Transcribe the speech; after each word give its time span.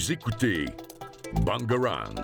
Vous 0.00 0.12
écoutez 0.12 0.64
Bangarang. 1.44 2.14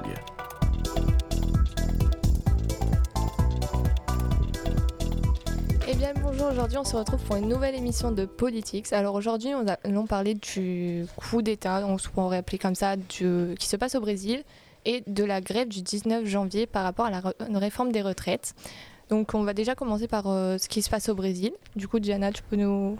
Eh 5.86 5.94
bien 5.94 6.14
bonjour, 6.22 6.46
aujourd'hui 6.52 6.78
on 6.78 6.84
se 6.84 6.96
retrouve 6.96 7.22
pour 7.24 7.36
une 7.36 7.50
nouvelle 7.50 7.74
émission 7.74 8.12
de 8.12 8.24
Politics. 8.24 8.94
Alors 8.94 9.14
aujourd'hui 9.14 9.50
on 9.54 9.66
allons 9.84 10.06
parler 10.06 10.32
du 10.32 11.04
coup 11.16 11.42
d'État, 11.42 11.84
on 11.86 11.98
pourrait 11.98 12.38
appeler 12.38 12.56
comme 12.56 12.74
ça, 12.74 12.96
qui 12.96 13.26
se 13.68 13.76
passe 13.76 13.94
au 13.94 14.00
Brésil 14.00 14.42
et 14.86 15.02
de 15.06 15.24
la 15.24 15.42
grève 15.42 15.68
du 15.68 15.82
19 15.82 16.24
janvier 16.24 16.66
par 16.66 16.82
rapport 16.82 17.04
à 17.04 17.10
la 17.10 17.58
réforme 17.58 17.92
des 17.92 18.00
retraites. 18.00 18.54
Donc 19.10 19.34
on 19.34 19.42
va 19.42 19.52
déjà 19.52 19.74
commencer 19.74 20.08
par 20.08 20.28
euh, 20.28 20.56
ce 20.56 20.70
qui 20.70 20.80
se 20.80 20.88
passe 20.88 21.10
au 21.10 21.14
Brésil. 21.14 21.52
Du 21.76 21.88
coup 21.88 21.98
Diana, 21.98 22.32
tu 22.32 22.42
peux 22.42 22.56
nous... 22.56 22.96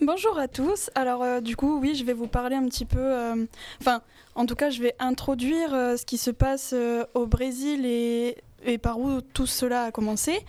Bonjour 0.00 0.38
à 0.38 0.48
tous. 0.48 0.90
Alors 0.94 1.22
euh, 1.22 1.40
du 1.40 1.56
coup 1.56 1.78
oui, 1.78 1.94
je 1.94 2.04
vais 2.04 2.12
vous 2.12 2.26
parler 2.26 2.56
un 2.56 2.66
petit 2.68 2.84
peu... 2.84 2.98
euh, 2.98 3.46
Enfin, 3.80 4.02
en 4.34 4.46
tout 4.46 4.54
cas, 4.56 4.70
je 4.70 4.82
vais 4.82 4.94
introduire 4.98 5.72
euh, 5.74 5.96
ce 5.96 6.04
qui 6.04 6.18
se 6.18 6.30
passe 6.30 6.74
au 7.14 7.26
Brésil 7.26 7.86
et, 7.86 8.36
par 8.82 8.98
où 8.98 9.20
tout 9.20 9.46
cela 9.46 9.84
a 9.84 9.90
commencé. 9.90 10.40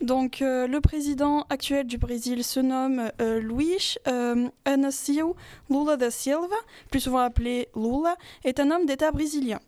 Donc 0.00 0.40
le 0.40 0.78
président 0.80 1.46
actuel 1.48 1.86
du 1.86 1.98
Brésil 1.98 2.44
se 2.44 2.60
nomme 2.60 3.10
euh, 3.20 4.48
Inácio 4.66 5.34
Lula 5.70 5.96
da 5.96 6.10
Silva, 6.10 6.56
plus 6.90 7.00
souvent 7.00 7.18
appelé 7.18 7.68
Lula, 7.74 8.16
est 8.44 8.60
un 8.60 8.70
homme 8.70 8.86
d'État 8.86 9.10
brésilien. 9.10 9.60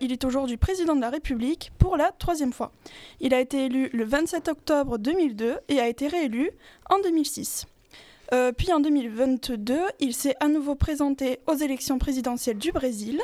Il 0.00 0.10
est 0.10 0.24
aujourd'hui 0.24 0.56
président 0.56 0.96
de 0.96 1.02
la 1.02 1.10
République 1.10 1.70
pour 1.78 1.98
la 1.98 2.10
troisième 2.12 2.54
fois. 2.54 2.72
Il 3.20 3.34
a 3.34 3.40
été 3.40 3.66
élu 3.66 3.90
le 3.92 4.04
27 4.04 4.48
octobre 4.48 4.96
2002 4.96 5.58
et 5.68 5.80
a 5.80 5.88
été 5.88 6.08
réélu 6.08 6.50
en 6.88 6.98
2006. 7.00 7.66
Euh, 8.32 8.52
puis 8.52 8.72
en 8.72 8.80
2022, 8.80 9.78
il 10.00 10.14
s'est 10.14 10.34
à 10.40 10.48
nouveau 10.48 10.74
présenté 10.74 11.38
aux 11.46 11.54
élections 11.54 11.98
présidentielles 11.98 12.58
du 12.58 12.72
Brésil. 12.72 13.22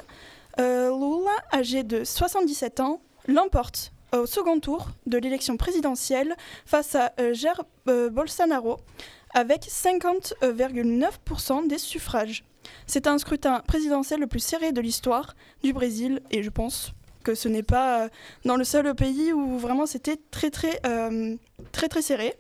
Euh, 0.61 0.91
Lula, 0.91 1.33
âgé 1.53 1.83
de 1.83 2.05
77 2.05 2.79
ans, 2.81 3.01
l'emporte 3.27 3.93
au 4.15 4.27
second 4.27 4.61
tour 4.61 4.89
de 5.07 5.17
l'élection 5.19 5.57
présidentielle 5.57 6.37
face 6.67 6.95
à 6.95 7.15
euh, 7.19 7.33
Jair 7.33 7.63
euh, 7.89 8.11
Bolsonaro 8.11 8.77
avec 9.35 9.63
50,9% 9.63 11.67
des 11.67 11.79
suffrages. 11.79 12.45
C'est 12.87 13.07
un 13.07 13.17
scrutin 13.17 13.61
présidentiel 13.61 14.21
le 14.21 14.27
plus 14.27 14.41
serré 14.41 14.73
de 14.73 14.83
l'histoire 14.83 15.35
du 15.63 15.73
Brésil 15.73 16.21
et 16.31 16.43
je 16.43 16.51
pense 16.51 16.93
que 17.25 17.35
ce 17.35 17.49
n'est 17.49 17.63
pas 17.63 18.11
dans 18.45 18.57
le 18.57 18.65
seul 18.65 18.95
pays 18.95 19.33
où 19.33 19.57
vraiment 19.57 19.87
c'était 19.87 20.19
très 20.31 20.51
très 20.51 20.83
très 21.73 21.89
très 21.89 22.03
serré. 22.03 22.35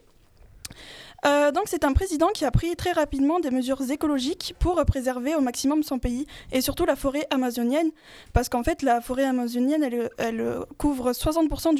Euh, 1.25 1.53
donc 1.53 1.65
c'est 1.67 1.84
un 1.84 1.92
président 1.92 2.28
qui 2.28 2.45
a 2.45 2.51
pris 2.51 2.75
très 2.75 2.91
rapidement 2.91 3.39
des 3.39 3.53
mesures 3.53 3.81
écologiques 3.89 4.56
pour 4.59 4.84
préserver 4.84 5.37
au 5.37 5.41
maximum 5.41 5.84
son 5.84 6.01
pays 6.01 6.27
et 6.51 6.61
surtout 6.61 6.84
la 6.84 6.97
forêt 6.97 7.27
amazonienne 7.31 7.91
parce 8.33 8.48
qu'en 8.48 8.65
fait 8.65 8.83
la 8.83 9.01
forêt 9.01 9.25
amazonienne 9.25 9.84
elle, 10.19 10.59
couvre 10.78 11.12
60% 11.12 11.75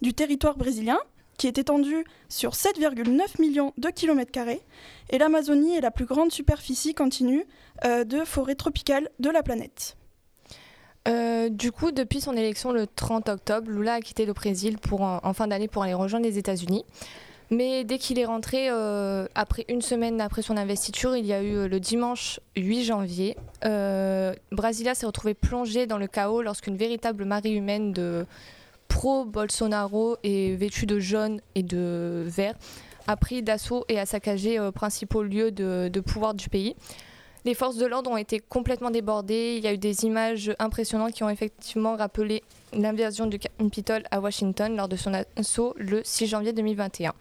du, 0.00 0.14
territoire 0.14 0.56
brésilien 0.56 0.98
qui 1.36 1.46
est 1.46 1.56
étendu 1.58 2.04
sur 2.28 2.50
7,9 2.50 3.40
millions 3.40 3.72
de 3.78 3.90
kilomètres 3.90 4.32
carrés 4.32 4.62
et 5.10 5.18
l'Amazonie 5.18 5.76
est 5.76 5.80
la 5.80 5.92
plus 5.92 6.06
grande 6.06 6.32
superficie 6.32 6.94
continue 6.94 7.46
euh, 7.84 8.02
de 8.02 8.24
forêt 8.24 8.56
tropicale 8.56 9.08
de 9.20 9.30
la 9.30 9.44
planète. 9.44 9.96
Euh, 11.06 11.48
du 11.48 11.70
coup, 11.70 11.92
depuis 11.92 12.20
son 12.20 12.32
élection 12.32 12.72
le 12.72 12.88
30 12.88 13.28
octobre, 13.28 13.70
Lula 13.70 13.94
a 13.94 14.00
quitté 14.00 14.26
le 14.26 14.32
Brésil 14.32 14.78
pour, 14.78 15.02
en, 15.02 15.20
en 15.22 15.32
fin 15.32 15.46
d'année 15.46 15.68
pour 15.68 15.84
aller 15.84 15.94
rejoindre 15.94 16.26
les 16.26 16.38
États-Unis. 16.38 16.84
Mais 17.50 17.84
dès 17.84 17.98
qu'il 17.98 18.18
est 18.18 18.26
rentré, 18.26 18.68
euh, 18.68 19.26
après 19.34 19.64
une 19.68 19.80
semaine 19.80 20.20
après 20.20 20.42
son 20.42 20.56
investiture, 20.56 21.16
il 21.16 21.24
y 21.24 21.32
a 21.32 21.42
eu 21.42 21.56
euh, 21.56 21.68
le 21.68 21.80
dimanche 21.80 22.40
8 22.56 22.84
janvier, 22.84 23.36
euh, 23.64 24.34
Brasilia 24.52 24.94
s'est 24.94 25.06
retrouvé 25.06 25.32
plongé 25.32 25.86
dans 25.86 25.96
le 25.96 26.06
chaos 26.06 26.42
lorsqu'une 26.42 26.76
véritable 26.76 27.24
marée 27.24 27.52
humaine 27.52 27.92
de 27.92 28.26
pro-Bolsonaro 28.88 30.18
et 30.22 30.56
vêtue 30.56 30.84
de 30.86 30.98
jaune 30.98 31.40
et 31.54 31.62
de 31.62 32.24
vert 32.26 32.54
a 33.06 33.16
pris 33.16 33.42
d'assaut 33.42 33.86
et 33.88 33.98
a 33.98 34.04
saccagé 34.04 34.58
euh, 34.58 34.70
principaux 34.70 35.22
lieux 35.22 35.50
de 35.50 36.00
pouvoir 36.00 36.34
du 36.34 36.48
pays. 36.50 36.76
Les 37.48 37.54
forces 37.54 37.76
de 37.76 37.86
l'ordre 37.86 38.10
ont 38.10 38.18
été 38.18 38.40
complètement 38.40 38.90
débordées. 38.90 39.54
Il 39.56 39.64
y 39.64 39.68
a 39.68 39.72
eu 39.72 39.78
des 39.78 40.04
images 40.04 40.54
impressionnantes 40.58 41.14
qui 41.14 41.22
ont 41.24 41.30
effectivement 41.30 41.96
rappelé 41.96 42.42
l'invasion 42.74 43.24
du 43.24 43.38
Capitole 43.38 44.02
à 44.10 44.20
Washington 44.20 44.76
lors 44.76 44.86
de 44.86 44.96
son 44.96 45.14
assaut 45.34 45.72
le 45.78 46.02
6 46.04 46.26
janvier 46.26 46.52
2021. 46.52 47.14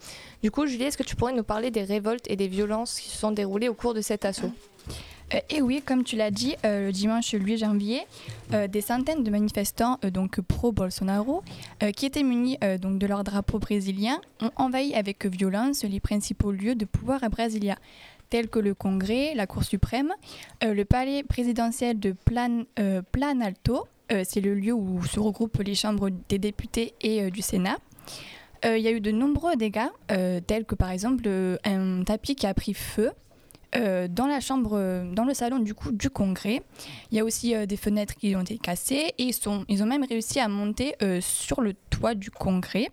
Du 0.44 0.52
coup, 0.52 0.68
Julie, 0.68 0.84
est-ce 0.84 0.98
que 0.98 1.04
tu 1.04 1.16
pourrais 1.16 1.32
nous 1.32 1.46
parler 1.46 1.72
des 1.72 1.84
révoltes 1.84 2.30
et 2.30 2.36
des 2.36 2.50
violences 2.50 3.00
qui 3.00 3.10
se 3.10 3.18
sont 3.18 3.32
déroulées 3.32 3.70
au 3.70 3.74
cours 3.74 3.94
de 3.94 4.02
cet 4.02 4.26
assaut? 4.26 4.52
Euh, 5.34 5.40
et 5.50 5.62
oui, 5.62 5.82
comme 5.86 6.04
tu 6.04 6.16
l'as 6.16 6.32
dit, 6.32 6.56
euh, 6.66 6.88
le 6.88 6.92
dimanche 6.92 7.32
8 7.32 7.58
janvier, 7.58 8.02
euh, 8.54 8.68
des 8.68 8.82
centaines 8.82 9.24
de 9.24 9.32
manifestants 9.32 10.00
euh, 10.06 10.10
donc 10.10 10.42
pro-Bolsonaro, 10.42 11.44
qui 11.96 12.06
étaient 12.06 12.24
munis 12.24 12.58
donc 12.82 12.98
de 12.98 13.08
leur 13.08 13.24
drapeau 13.24 13.60
brésilien, 13.60 14.20
ont 14.42 14.52
envahi 14.56 14.94
avec 14.94 15.26
violence 15.26 15.84
les 15.84 16.00
principaux 16.00 16.52
lieux 16.52 16.76
de 16.76 16.86
pouvoir 16.86 17.24
à 17.24 17.30
Brasilia, 17.30 17.78
tels 18.30 18.50
que 18.50 18.60
le 18.60 18.74
Congrès, 18.74 19.34
la 19.36 19.48
Cour 19.48 19.64
suprême, 19.64 20.14
euh, 20.64 20.74
le 20.74 20.86
palais 20.86 21.24
présidentiel 21.24 22.00
de 22.00 22.12
Plan, 22.12 22.64
euh, 22.80 23.02
Planalto, 23.12 23.88
euh, 24.12 24.24
c'est 24.28 24.42
le 24.42 24.54
lieu 24.54 24.74
où 24.74 25.04
se 25.04 25.20
regroupent 25.20 25.62
les 25.64 25.76
chambres 25.76 26.10
des 26.30 26.40
députés 26.40 26.94
et 27.02 27.30
du 27.32 27.42
Sénat. 27.42 27.78
Il 28.66 28.80
y 28.80 28.88
a 28.88 28.92
eu 28.92 29.00
de 29.00 29.12
nombreux 29.12 29.56
dégâts, 29.56 29.88
tels 30.08 30.66
que 30.66 30.74
par 30.74 30.90
exemple 30.90 31.30
un 31.64 32.04
tapis 32.04 32.36
qui 32.36 32.48
a 32.48 32.54
pris 32.56 32.74
feu 32.74 33.12
dans 33.74 34.26
la 34.28 34.40
chambre, 34.40 35.06
dans 35.14 35.26
le 35.26 35.36
salon 35.36 35.60
du 35.60 35.76
coup 35.76 35.92
du 35.92 36.10
Congrès. 36.10 36.64
Il 37.12 37.18
y 37.18 37.20
a 37.20 37.24
aussi 37.24 37.54
des 37.68 37.78
fenêtres 37.78 38.16
qui 38.16 38.36
ont 38.36 38.42
été 38.42 38.58
cassées 38.58 39.14
et 39.20 39.24
ils, 39.24 39.34
sont, 39.34 39.64
ils 39.70 39.84
ont 39.84 39.86
même 39.86 40.04
réussi 40.04 40.40
à 40.40 40.48
monter 40.48 40.96
sur 41.22 41.62
le 41.62 41.76
toit 41.92 42.16
du 42.16 42.32
Congrès. 42.32 42.90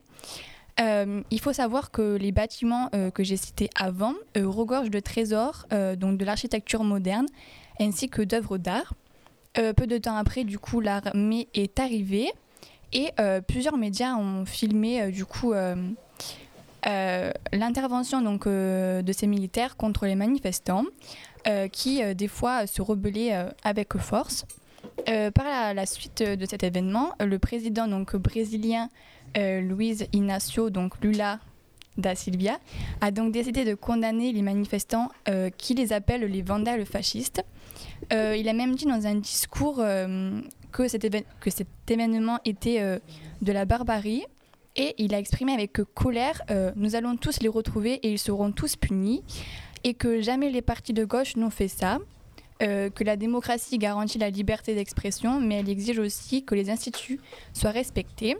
Euh, 0.80 1.22
il 1.30 1.40
faut 1.40 1.52
savoir 1.52 1.90
que 1.90 2.16
les 2.16 2.32
bâtiments 2.32 2.90
euh, 2.94 3.10
que 3.10 3.22
j'ai 3.22 3.36
cités 3.36 3.70
avant 3.76 4.14
euh, 4.36 4.48
regorgent 4.48 4.90
de 4.90 5.00
trésors, 5.00 5.66
donc 5.96 6.18
de 6.18 6.24
l'architecture 6.24 6.82
moderne, 6.84 7.26
ainsi 7.80 8.08
que 8.08 8.22
d'œuvres 8.22 8.58
d'art. 8.58 8.94
Peu 9.54 9.86
de 9.86 9.98
temps 9.98 10.16
après, 10.16 10.42
du 10.42 10.58
coup, 10.58 10.80
l'armée 10.80 11.46
est 11.54 11.78
arrivée 11.78 12.28
et 12.92 13.10
plusieurs 13.46 13.76
médias 13.76 14.16
ont 14.16 14.44
filmé 14.44 15.12
du 15.12 15.24
coup 15.24 15.54
l'intervention 17.52 18.20
donc 18.20 18.48
de 18.48 19.12
ces 19.16 19.28
militaires 19.28 19.76
contre 19.76 20.06
les 20.06 20.16
manifestants 20.16 20.86
qui 21.70 22.02
des 22.16 22.28
fois 22.28 22.66
se 22.66 22.82
rebellaient 22.82 23.46
avec 23.62 23.96
force. 23.96 24.44
Par 25.06 25.44
la, 25.44 25.72
la 25.72 25.86
suite 25.86 26.24
de 26.24 26.46
cet 26.46 26.64
événement, 26.64 27.12
le 27.20 27.38
président 27.38 27.86
donc 27.86 28.16
brésilien 28.16 28.88
euh, 29.37 29.61
Luiz 29.61 30.06
Inácio 30.12 30.71
donc 30.71 31.00
Lula 31.03 31.41
da 31.97 32.15
Silvia 32.15 32.59
a 33.00 33.11
donc 33.11 33.33
décidé 33.33 33.65
de 33.65 33.75
condamner 33.75 34.33
les 34.33 34.43
manifestants 34.43 35.11
euh, 35.28 35.50
qui 35.56 35.75
les 35.75 35.93
appellent 35.93 36.25
les 36.25 36.43
vandales 36.43 36.84
fascistes. 36.87 37.45
Euh, 38.12 38.37
il 38.37 38.49
a 38.49 38.53
même 38.53 38.75
dit 38.75 38.87
dans 38.87 39.06
un 39.06 39.15
discours 39.15 39.77
euh, 39.78 40.41
que, 40.72 40.89
cet 40.89 41.05
événement 41.89 42.39
était 42.45 42.81
de 43.43 43.53
la 43.53 43.65
barbarie 43.65 44.25
et 44.77 44.95
il 44.99 45.15
a 45.15 45.19
exprimé 45.19 45.53
avec 45.53 45.81
colère 45.95 46.43
Nous 46.75 46.97
allons 46.97 47.16
tous 47.16 47.41
les 47.41 47.49
retrouver 47.49 47.95
et 47.95 48.11
ils 48.12 48.19
seront 48.19 48.51
tous 48.51 48.75
punis 48.75 49.22
et 49.84 49.95
que 49.95 50.21
jamais 50.21 50.51
les 50.51 50.62
partis 50.62 50.93
de 50.93 51.05
gauche 51.05 51.37
n'ont 51.37 51.51
fait 51.51 51.69
ça. 51.69 51.99
que 52.59 53.05
la 53.05 53.16
démocratie 53.16 53.78
garantit 53.78 54.19
la 54.19 54.31
liberté 54.31 54.75
d'expression, 54.75 55.41
mais 55.41 55.61
elle 55.61 55.69
exige 55.69 56.01
aussi 56.01 56.45
que 56.45 56.57
les 56.57 56.71
instituts 56.71 57.21
soient 57.53 57.71
respectés. 57.71 58.37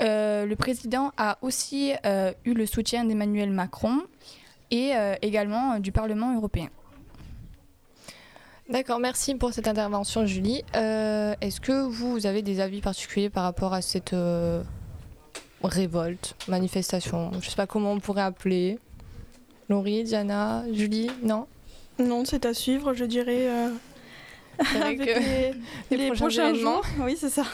Euh, 0.00 0.46
le 0.46 0.56
président 0.56 1.12
a 1.16 1.38
aussi 1.42 1.92
euh, 2.06 2.32
eu 2.44 2.54
le 2.54 2.66
soutien 2.66 3.04
d'Emmanuel 3.04 3.50
Macron 3.50 4.00
et 4.70 4.92
euh, 4.94 5.14
également 5.22 5.74
euh, 5.74 5.78
du 5.78 5.92
Parlement 5.92 6.34
européen. 6.36 6.68
D'accord, 8.68 9.00
merci 9.00 9.34
pour 9.34 9.52
cette 9.52 9.66
intervention, 9.66 10.26
Julie. 10.26 10.62
Euh, 10.76 11.34
Est-ce 11.40 11.60
que 11.60 11.82
vous, 11.86 12.12
vous 12.12 12.26
avez 12.26 12.40
des 12.42 12.60
avis 12.60 12.80
particuliers 12.80 13.28
par 13.28 13.42
rapport 13.42 13.74
à 13.74 13.82
cette 13.82 14.12
euh, 14.12 14.62
révolte, 15.64 16.36
manifestation? 16.46 17.32
Je 17.40 17.50
sais 17.50 17.56
pas 17.56 17.66
comment 17.66 17.92
on 17.92 18.00
pourrait 18.00 18.22
appeler. 18.22 18.78
Laurie, 19.68 20.04
Diana, 20.04 20.64
Julie, 20.72 21.10
non? 21.22 21.46
Non, 21.98 22.24
c'est 22.24 22.46
à 22.46 22.54
suivre, 22.54 22.94
je 22.94 23.04
dirais, 23.04 23.48
euh, 23.48 23.70
avec 24.80 24.98
les, 25.00 25.52
les 25.90 25.96
les 25.96 26.06
prochains 26.06 26.52
prochains 26.52 26.54
jours. 26.54 26.82
Oui, 27.00 27.16
c'est 27.18 27.28
ça. 27.28 27.44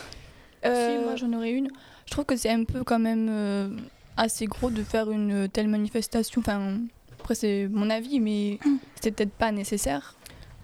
Euh, 0.70 0.98
Si, 0.98 1.04
moi 1.04 1.16
j'en 1.16 1.32
aurais 1.32 1.52
une. 1.52 1.68
Je 2.06 2.10
trouve 2.10 2.24
que 2.24 2.36
c'est 2.36 2.50
un 2.50 2.64
peu 2.64 2.84
quand 2.84 2.98
même 2.98 3.28
euh, 3.30 3.68
assez 4.16 4.46
gros 4.46 4.70
de 4.70 4.82
faire 4.82 5.10
une 5.10 5.48
telle 5.48 5.68
manifestation. 5.68 6.40
Enfin, 6.40 6.78
après 7.20 7.34
c'est 7.34 7.68
mon 7.70 7.90
avis, 7.90 8.20
mais 8.20 8.58
c'était 8.94 9.10
peut-être 9.10 9.34
pas 9.34 9.52
nécessaire. 9.52 10.14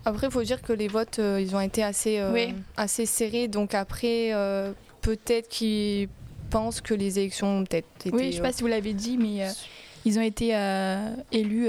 Après, 0.04 0.26
il 0.26 0.32
faut 0.32 0.42
dire 0.42 0.62
que 0.62 0.72
les 0.72 0.88
votes, 0.88 1.20
euh, 1.20 1.40
ils 1.40 1.54
ont 1.54 1.60
été 1.60 1.82
assez, 1.82 2.18
euh, 2.18 2.32
Oui. 2.32 2.54
assez 2.76 3.06
serrés. 3.06 3.46
Donc 3.48 3.74
après, 3.74 4.32
euh, 4.32 4.72
peut-être 5.00 5.48
qu'ils 5.48 6.08
pensent 6.50 6.80
que 6.80 6.92
les 6.94 7.18
élections 7.20 7.58
ont 7.58 7.64
peut-être 7.64 7.86
été... 8.00 8.10
Oui, 8.10 8.26
je 8.26 8.32
sais 8.32 8.40
euh, 8.40 8.42
pas 8.42 8.52
si 8.52 8.62
vous 8.62 8.68
l'avez 8.68 8.94
dit, 8.94 9.16
mais 9.16 9.46
ils 10.04 10.18
ont 10.18 10.22
été 10.22 10.48
élus 11.30 11.68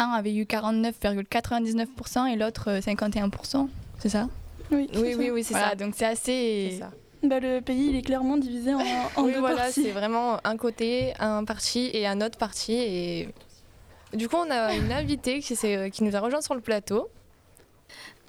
un 0.00 0.12
avait 0.12 0.34
eu 0.34 0.44
49,99% 0.44 2.32
et 2.32 2.36
l'autre 2.36 2.78
51%, 2.80 3.68
c'est 3.98 4.08
ça? 4.08 4.28
Oui, 4.70 4.88
Oui, 4.94 5.14
oui, 5.18 5.30
oui, 5.32 5.42
c'est 5.42 5.54
Voilà, 5.54 5.70
ça. 5.70 5.74
donc 5.74 5.94
c'est 5.96 6.04
assez. 6.04 6.80
Bah, 7.22 7.40
le 7.40 7.60
pays, 7.60 7.88
il 7.90 7.96
est 7.96 8.02
clairement 8.02 8.36
divisé 8.36 8.74
en, 8.74 8.78
en 9.16 9.24
oui, 9.24 9.32
deux 9.32 9.40
voilà, 9.40 9.56
parties. 9.56 9.82
c'est 9.84 9.90
vraiment 9.90 10.38
un 10.44 10.56
côté, 10.56 11.14
un 11.18 11.44
parti 11.44 11.90
et 11.92 12.06
un 12.06 12.20
autre 12.20 12.38
parti. 12.38 12.72
Et 12.74 13.28
du 14.14 14.28
coup, 14.28 14.36
on 14.36 14.50
a 14.50 14.74
une 14.74 14.92
invitée 14.92 15.40
qui, 15.40 15.54
qui 15.56 16.04
nous 16.04 16.16
a 16.16 16.20
rejoint 16.20 16.40
sur 16.40 16.54
le 16.54 16.60
plateau. 16.60 17.08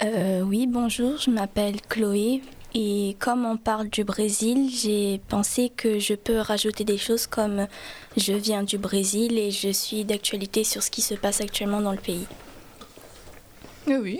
Euh, 0.03 0.41
oui, 0.41 0.65
bonjour, 0.65 1.18
je 1.18 1.30
m'appelle 1.30 1.81
Chloé 1.81 2.41
et 2.74 3.15
comme 3.19 3.45
on 3.45 3.57
parle 3.57 3.89
du 3.89 4.03
Brésil, 4.06 4.69
j'ai 4.74 5.19
pensé 5.27 5.69
que 5.75 6.00
je 6.00 6.13
peux 6.13 6.38
rajouter 6.38 6.85
des 6.85 6.97
choses 6.97 7.27
comme 7.27 7.68
je 8.15 8.31
viens 8.33 8.63
du 8.63 8.77
Brésil 8.77 9.38
et 9.38 9.51
je 9.51 9.69
suis 9.69 10.06
d'actualité 10.06 10.63
sur 10.63 10.83
ce 10.83 10.89
qui 10.89 11.01
se 11.01 11.15
passe 11.15 11.42
actuellement 11.42 11.81
dans 11.81 11.92
le 11.92 11.97
pays. 11.97 12.25
Oui, 13.88 13.95
oui. 13.97 14.19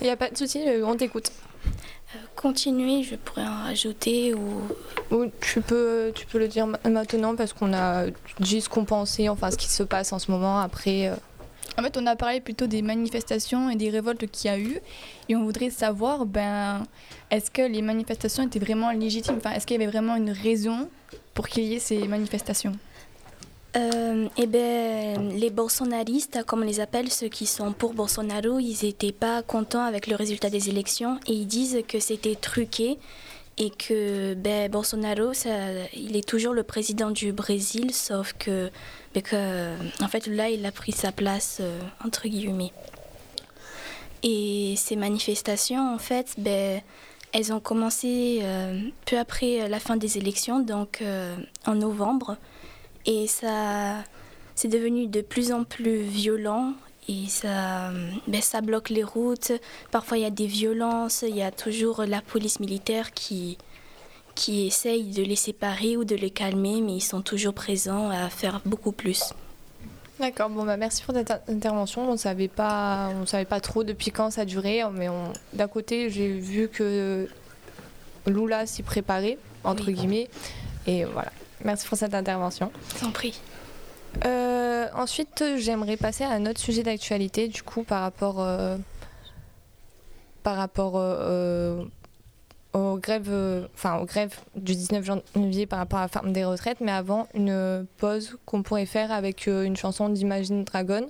Il 0.00 0.04
n'y 0.04 0.10
a 0.10 0.16
pas 0.16 0.30
de 0.30 0.36
souci, 0.36 0.66
euh, 0.66 0.84
on 0.84 0.96
t'écoute. 0.96 1.30
Euh, 2.14 2.18
continuez, 2.36 3.02
je 3.02 3.16
pourrais 3.16 3.42
en 3.46 3.64
rajouter 3.64 4.34
ou... 4.34 4.62
Ou 5.10 5.26
tu 5.40 5.60
peux, 5.60 6.12
tu 6.14 6.26
peux 6.26 6.38
le 6.38 6.48
dire 6.48 6.66
ma- 6.66 6.78
maintenant 6.88 7.36
parce 7.36 7.52
qu'on 7.52 7.72
a 7.74 8.06
dit 8.40 8.60
ce 8.60 8.68
qu'on 8.68 8.84
pensait, 8.84 9.28
enfin 9.28 9.50
ce 9.50 9.56
qui 9.56 9.68
se 9.68 9.82
passe 9.82 10.12
en 10.12 10.18
ce 10.18 10.30
moment. 10.30 10.60
Après, 10.60 11.08
euh, 11.08 11.14
En 11.78 11.82
fait, 11.82 11.96
on 11.96 12.06
a 12.06 12.16
parlé 12.16 12.40
plutôt 12.40 12.66
des 12.66 12.82
manifestations 12.82 13.68
et 13.70 13.76
des 13.76 13.90
révoltes 13.90 14.26
qu'il 14.30 14.50
y 14.50 14.54
a 14.54 14.58
eu. 14.58 14.78
Et 15.28 15.36
on 15.36 15.42
voudrait 15.44 15.70
savoir, 15.70 16.24
ben, 16.26 16.84
est-ce 17.30 17.50
que 17.50 17.62
les 17.62 17.82
manifestations 17.82 18.44
étaient 18.44 18.58
vraiment 18.58 18.90
légitimes? 18.92 19.36
Enfin, 19.38 19.52
est-ce 19.52 19.66
qu'il 19.66 19.78
y 19.78 19.82
avait 19.82 19.90
vraiment 19.90 20.16
une 20.16 20.30
raison 20.30 20.88
pour 21.34 21.48
qu'il 21.48 21.64
y 21.64 21.74
ait 21.74 21.80
ces 21.80 22.06
manifestations? 22.08 22.72
Euh, 23.76 24.28
eh 24.36 24.46
ben, 24.46 25.30
les 25.30 25.50
bolsonaristes, 25.50 26.44
comme 26.44 26.62
on 26.62 26.64
les 26.64 26.78
appelle, 26.78 27.10
ceux 27.10 27.28
qui 27.28 27.46
sont 27.46 27.72
pour 27.72 27.92
Bolsonaro, 27.92 28.60
ils 28.60 28.78
n'étaient 28.84 29.12
pas 29.12 29.42
contents 29.42 29.84
avec 29.84 30.06
le 30.06 30.14
résultat 30.14 30.48
des 30.48 30.68
élections 30.68 31.18
et 31.26 31.32
ils 31.32 31.46
disent 31.46 31.82
que 31.88 31.98
c'était 31.98 32.36
truqué 32.36 32.98
et 33.58 33.70
que 33.70 34.34
ben, 34.34 34.70
Bolsonaro, 34.70 35.32
il 35.92 36.16
est 36.16 36.28
toujours 36.28 36.54
le 36.54 36.62
président 36.62 37.10
du 37.10 37.32
Brésil, 37.32 37.92
sauf 37.92 38.32
que, 38.38 38.70
ben, 39.12 39.22
en 40.00 40.08
fait, 40.08 40.26
là, 40.28 40.50
il 40.50 40.64
a 40.66 40.72
pris 40.72 40.92
sa 40.92 41.10
place, 41.10 41.58
euh, 41.60 41.80
entre 42.04 42.28
guillemets. 42.28 42.72
Et 44.22 44.74
ces 44.76 44.96
manifestations, 44.96 45.94
en 45.94 45.98
fait, 45.98 46.34
ben, 46.38 46.80
elles 47.32 47.52
ont 47.52 47.60
commencé 47.60 48.38
euh, 48.42 48.80
peu 49.04 49.18
après 49.18 49.68
la 49.68 49.80
fin 49.80 49.96
des 49.96 50.18
élections, 50.18 50.60
donc 50.60 51.00
euh, 51.02 51.36
en 51.66 51.74
novembre. 51.74 52.36
Et 53.06 53.26
ça, 53.26 54.04
c'est 54.54 54.68
devenu 54.68 55.06
de 55.06 55.20
plus 55.20 55.52
en 55.52 55.64
plus 55.64 55.98
violent 56.02 56.72
et 57.08 57.26
ça, 57.28 57.90
ben, 58.26 58.40
ça 58.40 58.60
bloque 58.62 58.88
les 58.88 59.04
routes. 59.04 59.52
Parfois, 59.90 60.16
il 60.16 60.22
y 60.22 60.26
a 60.26 60.30
des 60.30 60.46
violences. 60.46 61.22
Il 61.28 61.36
y 61.36 61.42
a 61.42 61.50
toujours 61.50 62.04
la 62.06 62.22
police 62.22 62.60
militaire 62.60 63.12
qui, 63.12 63.58
qui 64.34 64.66
essaye 64.66 65.04
de 65.10 65.22
les 65.22 65.36
séparer 65.36 65.96
ou 65.98 66.04
de 66.04 66.14
les 66.16 66.30
calmer, 66.30 66.80
mais 66.80 66.94
ils 66.94 67.00
sont 67.02 67.20
toujours 67.20 67.52
présents 67.52 68.08
à 68.08 68.30
faire 68.30 68.62
beaucoup 68.64 68.92
plus. 68.92 69.34
d'accord. 70.18 70.48
Bon, 70.48 70.64
bah 70.64 70.78
merci 70.78 71.02
pour 71.02 71.14
cette 71.14 71.30
in- 71.30 71.40
intervention. 71.48 72.08
On 72.10 72.16
savait 72.16 72.48
pas, 72.48 73.10
on 73.20 73.26
savait 73.26 73.44
pas 73.44 73.60
trop 73.60 73.84
depuis 73.84 74.10
quand 74.10 74.30
ça 74.30 74.46
durait, 74.46 74.80
mais 74.90 75.08
d'un 75.52 75.68
côté, 75.68 76.08
j'ai 76.08 76.28
vu 76.32 76.68
que 76.70 77.28
Lula 78.26 78.64
s'y 78.66 78.82
préparait 78.82 79.36
entre 79.62 79.88
Oui. 79.88 79.92
guillemets, 79.94 80.30
et 80.86 81.04
voilà. 81.04 81.32
Merci 81.64 81.86
pour 81.88 81.96
cette 81.98 82.14
intervention. 82.14 82.70
Sans 82.96 83.10
prix. 83.10 83.40
Euh, 84.24 84.86
ensuite, 84.94 85.42
j'aimerais 85.56 85.96
passer 85.96 86.24
à 86.24 86.30
un 86.30 86.46
autre 86.46 86.60
sujet 86.60 86.82
d'actualité, 86.82 87.48
du 87.48 87.62
coup, 87.62 87.82
par 87.82 88.02
rapport, 88.02 88.36
euh, 88.40 88.76
par 90.42 90.56
rapport 90.56 90.92
euh, 90.96 91.82
aux 92.74 92.96
grèves, 92.98 93.28
euh, 93.30 93.66
enfin 93.74 93.98
aux 93.98 94.04
grèves 94.04 94.36
du 94.56 94.74
19 94.76 95.04
janvier 95.34 95.66
par 95.66 95.78
rapport 95.78 95.98
à 95.98 96.02
la 96.02 96.08
ferme 96.08 96.32
des 96.32 96.44
retraites, 96.44 96.80
mais 96.80 96.92
avant 96.92 97.26
une 97.34 97.86
pause 97.98 98.36
qu'on 98.46 98.62
pourrait 98.62 98.86
faire 98.86 99.10
avec 99.10 99.48
euh, 99.48 99.62
une 99.64 99.76
chanson 99.76 100.08
d'Imagine 100.10 100.64
Dragon. 100.64 101.08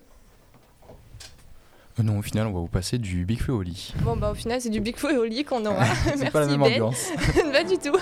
Non, 2.02 2.18
au 2.18 2.22
final, 2.22 2.46
on 2.48 2.52
va 2.52 2.60
vous 2.60 2.66
passer 2.66 2.98
du 2.98 3.24
Big 3.24 3.40
Flo 3.40 3.58
au 3.58 3.62
lit. 3.62 3.92
Bon, 4.02 4.16
bah 4.16 4.30
au 4.32 4.34
final, 4.34 4.60
c'est 4.60 4.68
du 4.70 4.80
Big 4.80 4.96
Flo 4.96 5.10
et 5.10 5.16
Oli 5.16 5.44
qu'on 5.44 5.64
aura. 5.64 5.84
C'est 6.16 6.30
pas 6.32 6.40
la 6.40 6.46
Merci, 6.46 6.58
même 6.58 6.60
Ben. 6.60 6.82
ambiance. 6.82 7.08
Pas 7.52 7.62
du 7.64 7.78
tout. 7.78 7.96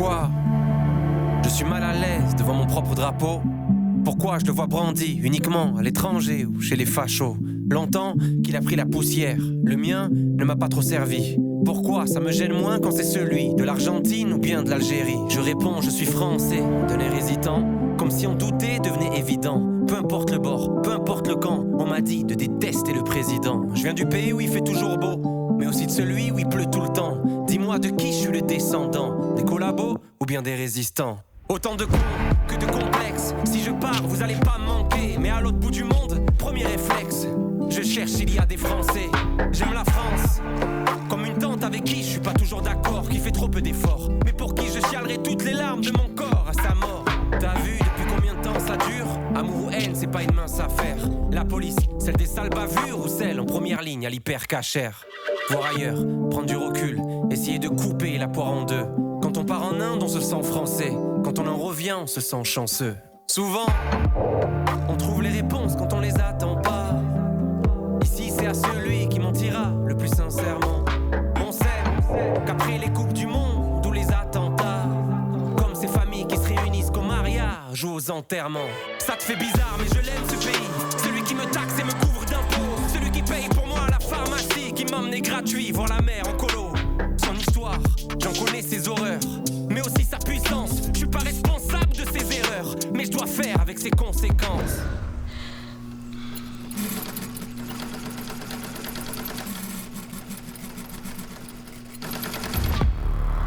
Pourquoi 0.00 0.30
je 1.44 1.50
suis 1.50 1.64
mal 1.66 1.82
à 1.82 1.92
l'aise 1.92 2.34
devant 2.34 2.54
mon 2.54 2.64
propre 2.64 2.94
drapeau? 2.94 3.42
Pourquoi 4.02 4.38
je 4.38 4.46
le 4.46 4.52
vois 4.52 4.66
brandi 4.66 5.20
uniquement 5.22 5.76
à 5.76 5.82
l'étranger 5.82 6.46
ou 6.46 6.58
chez 6.58 6.74
les 6.74 6.86
fachos? 6.86 7.36
Longtemps 7.68 8.14
qu'il 8.42 8.56
a 8.56 8.62
pris 8.62 8.76
la 8.76 8.86
poussière, 8.86 9.36
le 9.62 9.76
mien 9.76 10.08
ne 10.10 10.42
m'a 10.42 10.56
pas 10.56 10.68
trop 10.68 10.80
servi. 10.80 11.36
Pourquoi 11.66 12.06
ça 12.06 12.18
me 12.18 12.32
gêne 12.32 12.54
moins 12.54 12.78
quand 12.78 12.92
c'est 12.92 13.02
celui 13.02 13.54
de 13.54 13.62
l'Argentine 13.62 14.32
ou 14.32 14.38
bien 14.38 14.62
de 14.62 14.70
l'Algérie? 14.70 15.18
Je 15.28 15.38
réponds, 15.38 15.82
je 15.82 15.90
suis 15.90 16.06
français, 16.06 16.62
d'un 16.88 16.98
air 16.98 17.14
hésitant, 17.14 17.68
comme 17.98 18.10
si 18.10 18.26
en 18.26 18.34
douter 18.34 18.78
devenait 18.82 19.18
évident. 19.18 19.68
Peu 19.86 19.96
importe 19.96 20.30
le 20.30 20.38
bord, 20.38 20.80
peu 20.80 20.92
importe 20.92 21.28
le 21.28 21.36
camp, 21.36 21.66
on 21.78 21.84
m'a 21.86 22.00
dit 22.00 22.24
de 22.24 22.32
détester 22.32 22.94
le 22.94 23.02
président. 23.02 23.66
Je 23.74 23.82
viens 23.82 23.92
du 23.92 24.06
pays 24.06 24.32
où 24.32 24.40
il 24.40 24.48
fait 24.48 24.62
toujours 24.62 24.96
beau, 24.96 25.39
mais 25.60 25.66
aussi 25.66 25.86
de 25.86 25.90
celui 25.90 26.30
où 26.30 26.38
il 26.38 26.48
pleut 26.48 26.64
tout 26.72 26.80
le 26.80 26.88
temps. 26.88 27.18
Dis-moi 27.46 27.78
de 27.78 27.90
qui 27.90 28.12
je 28.12 28.18
suis 28.18 28.32
le 28.32 28.40
descendant, 28.40 29.34
des 29.34 29.44
collabos 29.44 29.98
ou 30.18 30.24
bien 30.24 30.40
des 30.40 30.54
résistants? 30.54 31.18
Autant 31.50 31.76
de 31.76 31.84
cons 31.84 31.98
que 32.48 32.54
de 32.54 32.64
complexes. 32.64 33.34
Si 33.44 33.60
je 33.62 33.70
pars, 33.70 34.02
vous 34.04 34.22
allez 34.22 34.36
pas 34.36 34.56
manquer. 34.58 35.18
Mais 35.18 35.28
à 35.28 35.40
l'autre 35.42 35.58
bout 35.58 35.70
du 35.70 35.84
monde, 35.84 36.24
premier 36.38 36.64
réflexe. 36.64 37.26
Je 37.68 37.82
cherche 37.82 38.10
s'il 38.10 38.34
y 38.34 38.38
a 38.38 38.46
des 38.46 38.56
Français. 38.56 39.10
J'aime 39.52 39.74
la 39.74 39.84
France. 39.84 40.40
Comme 41.10 41.26
une 41.26 41.36
tante 41.36 41.62
avec 41.62 41.84
qui 41.84 42.02
je 42.02 42.08
suis 42.08 42.20
pas 42.20 42.32
toujours 42.32 42.62
d'accord, 42.62 43.06
qui 43.08 43.18
fait 43.18 43.30
trop 43.30 43.48
peu 43.48 43.60
d'efforts. 43.60 44.08
Mais 44.24 44.32
pour 44.32 44.54
qui 44.54 44.66
je 44.68 44.80
chialerai 44.88 45.18
toutes 45.18 45.44
les 45.44 45.52
larmes 45.52 45.82
de 45.82 45.90
mon 45.90 46.08
corps 46.14 46.46
à 46.48 46.54
sa 46.54 46.74
mort? 46.74 47.04
T'as 47.38 47.58
vu 47.60 47.78
depuis 47.78 48.14
combien 48.14 48.34
de 48.34 48.40
temps 48.40 48.58
ça 48.58 48.76
dure? 48.76 49.08
Amour 49.34 49.66
ou 49.66 49.70
haine, 49.70 49.94
c'est 49.94 50.10
pas 50.10 50.22
une 50.22 50.32
mince 50.32 50.58
affaire. 50.58 50.96
La 51.30 51.44
police, 51.44 51.76
celle 51.98 52.16
des 52.16 52.26
sales 52.26 52.48
bavures 52.48 53.00
ou 53.04 53.08
celle 53.08 53.40
en 53.40 53.44
première 53.44 53.82
ligne 53.82 54.06
à 54.06 54.10
l'hyper 54.10 54.46
cachère. 54.46 55.04
Voir 55.50 55.66
ailleurs, 55.74 55.98
prendre 56.30 56.46
du 56.46 56.54
recul, 56.54 57.00
essayer 57.28 57.58
de 57.58 57.66
couper 57.66 58.18
la 58.18 58.28
poire 58.28 58.52
en 58.52 58.62
deux. 58.62 58.86
Quand 59.20 59.36
on 59.36 59.44
part 59.44 59.64
en 59.64 59.80
Inde, 59.80 60.00
on 60.00 60.06
se 60.06 60.20
sent 60.20 60.42
français. 60.44 60.92
Quand 61.24 61.40
on 61.40 61.46
en 61.48 61.56
revient, 61.56 61.96
on 62.00 62.06
se 62.06 62.20
sent 62.20 62.44
chanceux. 62.44 62.96
Souvent, 63.26 63.66
on 64.88 64.96
trouve 64.96 65.22
les 65.22 65.30
réponses 65.30 65.74
quand 65.74 65.92
on 65.92 65.98
les 65.98 66.14
attend 66.20 66.54
pas. 66.54 66.94
Ici, 68.04 68.30
c'est 68.30 68.46
à 68.46 68.54
celui 68.54 69.08
qui 69.08 69.18
mentira 69.18 69.72
le 69.86 69.96
plus 69.96 70.08
sincèrement. 70.08 70.84
On 71.44 71.50
sait 71.50 71.64
qu'après 72.46 72.78
les 72.78 72.90
coupes 72.92 73.12
du 73.12 73.26
monde 73.26 73.84
ou 73.84 73.92
les 73.92 74.06
attentats, 74.08 74.86
comme 75.56 75.74
ces 75.74 75.88
familles 75.88 76.28
qui 76.28 76.36
se 76.36 76.46
réunissent 76.46 76.92
qu'au 76.92 77.02
mariage 77.02 77.84
ou 77.84 77.94
aux 77.94 78.10
enterrements. 78.12 78.70
Ça 78.98 79.14
te 79.14 79.24
fait 79.24 79.36
bizarre, 79.36 79.76
mais 79.80 79.86
je 79.88 80.06
l'aime 80.06 80.28
ce 80.28 80.46
pays. 80.46 80.68
Celui 81.02 81.22
qui 81.24 81.34
me 81.34 81.44
taxe 81.46 81.76
et 81.80 81.84
me 81.84 81.89
qui 84.80 84.86
m'emmenait 84.90 85.20
gratuit 85.20 85.72
voir 85.72 85.88
la 85.88 86.00
mer 86.00 86.22
en 86.26 86.32
colo. 86.32 86.72
Son 87.22 87.34
histoire, 87.34 87.78
j'en 88.18 88.32
connais 88.32 88.62
ses 88.62 88.88
horreurs, 88.88 89.20
mais 89.68 89.82
aussi 89.82 90.04
sa 90.04 90.16
puissance. 90.16 90.88
Je 90.94 90.98
suis 91.00 91.06
pas 91.06 91.18
responsable 91.18 91.92
de 91.92 92.04
ses 92.10 92.38
erreurs, 92.38 92.74
mais 92.94 93.04
je 93.04 93.10
dois 93.10 93.26
faire 93.26 93.60
avec 93.60 93.78
ses 93.78 93.90
conséquences. 93.90 94.78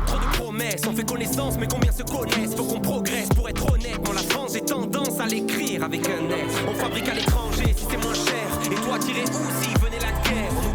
Trop 0.05 0.19
de 0.19 0.37
promesses, 0.37 0.81
on 0.87 0.93
fait 0.93 1.09
connaissance, 1.09 1.57
mais 1.59 1.67
combien 1.67 1.91
se 1.91 2.03
connaissent? 2.03 2.53
Faut 2.55 2.65
qu'on 2.65 2.79
progresse 2.79 3.29
pour 3.29 3.49
être 3.49 3.73
honnête. 3.73 3.99
Moi, 4.05 4.13
la 4.13 4.21
France, 4.21 4.51
j'ai 4.53 4.61
tendance 4.61 5.19
à 5.19 5.25
l'écrire 5.25 5.83
avec 5.83 6.07
un 6.07 6.29
S. 6.29 6.53
On 6.69 6.75
fabrique 6.75 7.07
à 7.09 7.15
l'étranger 7.15 7.73
si 7.75 7.85
c'est 7.89 7.97
moins 7.97 8.13
cher. 8.13 8.71
Et 8.71 8.75
toi, 8.75 8.99
tirer 8.99 9.23
où 9.23 9.63
si 9.63 9.69
venait 9.83 9.99
la 9.99 10.11
guerre? 10.29 10.72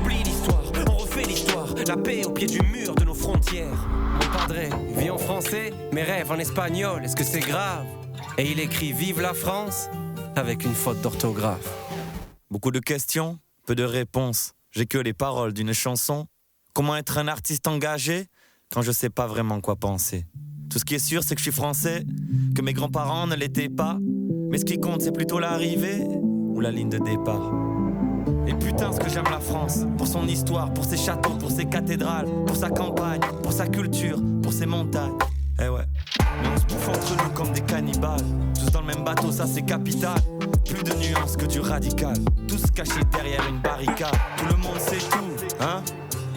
La 1.87 1.97
paix 1.97 2.25
au 2.27 2.31
pied 2.31 2.47
du 2.47 2.61
mur 2.61 2.95
de 2.95 3.05
nos 3.05 3.15
frontières. 3.15 3.89
Mon 4.15 4.39
padré 4.39 4.69
vit 4.97 5.11
en 5.11 5.19
français, 5.19 5.73
mes 5.93 6.03
rêves 6.03 6.31
en 6.31 6.39
espagnol. 6.39 7.05
Est-ce 7.05 7.17
que 7.17 7.25
c'est 7.25 7.41
grave? 7.41 7.87
Et 8.37 8.51
il 8.51 8.61
écrit 8.61 8.93
Vive 8.93 9.21
la 9.21 9.33
France 9.33 9.89
avec 10.37 10.65
une 10.65 10.75
faute 10.75 11.01
d'orthographe. 11.01 11.69
Beaucoup 12.51 12.71
de 12.71 12.81
questions, 12.81 13.39
peu 13.67 13.75
de 13.75 13.85
réponses. 13.85 14.53
J'ai 14.71 14.87
que 14.87 14.99
les 14.99 15.15
paroles 15.15 15.53
d'une 15.53 15.73
chanson. 15.73 16.27
Comment 16.75 16.97
être 16.97 17.17
un 17.19 17.29
artiste 17.29 17.67
engagé 17.67 18.27
quand 18.73 18.83
je 18.83 18.93
sais 18.93 19.11
pas 19.11 19.27
vraiment 19.27 19.61
quoi 19.61 19.77
penser? 19.77 20.27
Tout 20.71 20.79
ce 20.79 20.85
qui 20.85 20.95
est 20.95 20.99
sûr, 20.99 21.23
c'est 21.23 21.35
que 21.35 21.41
je 21.41 21.45
suis 21.45 21.53
français, 21.53 22.05
que 22.55 22.61
mes 22.61 22.75
grands-parents 22.75 23.27
ne 23.27 23.35
l'étaient 23.35 23.71
pas. 23.71 23.99
Mais 24.51 24.59
ce 24.59 24.65
qui 24.65 24.79
compte, 24.79 25.03
c'est 25.03 25.13
plutôt 25.13 25.39
l'arrivée 25.39 26.05
ou 26.23 26.61
la 26.61 26.71
ligne 26.71 26.91
de 26.91 26.99
départ. 26.99 27.68
Et 28.47 28.55
putain, 28.55 28.93
ce 28.93 28.99
que 28.99 29.09
j'aime 29.09 29.29
la 29.31 29.41
France. 29.41 29.81
Pour 29.97 30.07
son 30.07 30.27
histoire, 30.27 30.73
pour 30.73 30.85
ses 30.85 30.97
châteaux, 30.97 31.35
pour 31.35 31.51
ses 31.51 31.67
cathédrales, 31.67 32.27
pour 32.47 32.57
sa 32.57 32.71
campagne, 32.71 33.21
pour 33.43 33.53
sa 33.53 33.67
culture, 33.67 34.19
pour 34.43 34.53
ses 34.53 34.67
montagnes. 34.67 35.17
Eh 35.61 35.69
ouais. 35.69 35.85
Mais 36.43 36.49
on 36.55 36.57
se 36.57 36.67
bouffe 36.67 36.89
entre 36.89 37.25
nous 37.25 37.31
comme 37.31 37.53
des 37.53 37.61
cannibales. 37.63 38.25
Tous 38.55 38.71
dans 38.71 38.81
le 38.81 38.87
même 38.87 39.05
bateau, 39.05 39.33
ça 39.33 39.47
c'est 39.47 39.63
capital. 39.63 40.19
Plus 40.65 40.83
de 40.83 40.95
nuances 40.95 41.37
que 41.37 41.47
du 41.47 41.61
radical. 41.61 42.17
Tous 42.47 42.63
cachés 42.71 43.05
derrière 43.13 43.43
une 43.49 43.59
barricade. 43.61 44.15
Tout 44.37 44.47
le 44.47 44.57
monde 44.57 44.79
sait 44.79 44.99
tout, 45.11 45.47
hein 45.61 45.83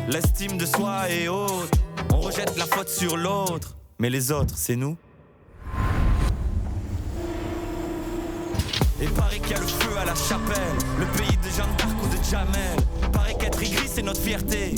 L'estime 0.08 0.58
de 0.58 0.66
soi 0.66 1.10
est 1.10 1.28
haute. 1.28 1.72
On 2.14 2.20
rejette 2.20 2.58
la 2.58 2.66
faute 2.66 2.90
sur 2.90 3.16
l'autre. 3.16 3.76
Mais 4.00 4.10
les 4.10 4.32
autres, 4.32 4.56
c'est 4.58 4.76
nous. 4.76 4.98
Et 9.00 9.08
paraît 9.08 9.40
qu'il 9.40 9.52
y 9.52 9.54
a 9.56 9.60
le 9.60 9.68
feu 9.68 9.98
à 9.98 10.06
la 10.06 10.16
chapelle, 10.16 10.78
le 11.00 11.06
pays 11.18 11.38
de 11.38 11.50
Jeanne 11.56 11.76
Jamel. 12.32 13.12
Paraît 13.12 13.34
qu'être 13.34 13.62
aigri 13.62 13.86
c'est 13.88 14.02
notre 14.02 14.22
fierté, 14.22 14.74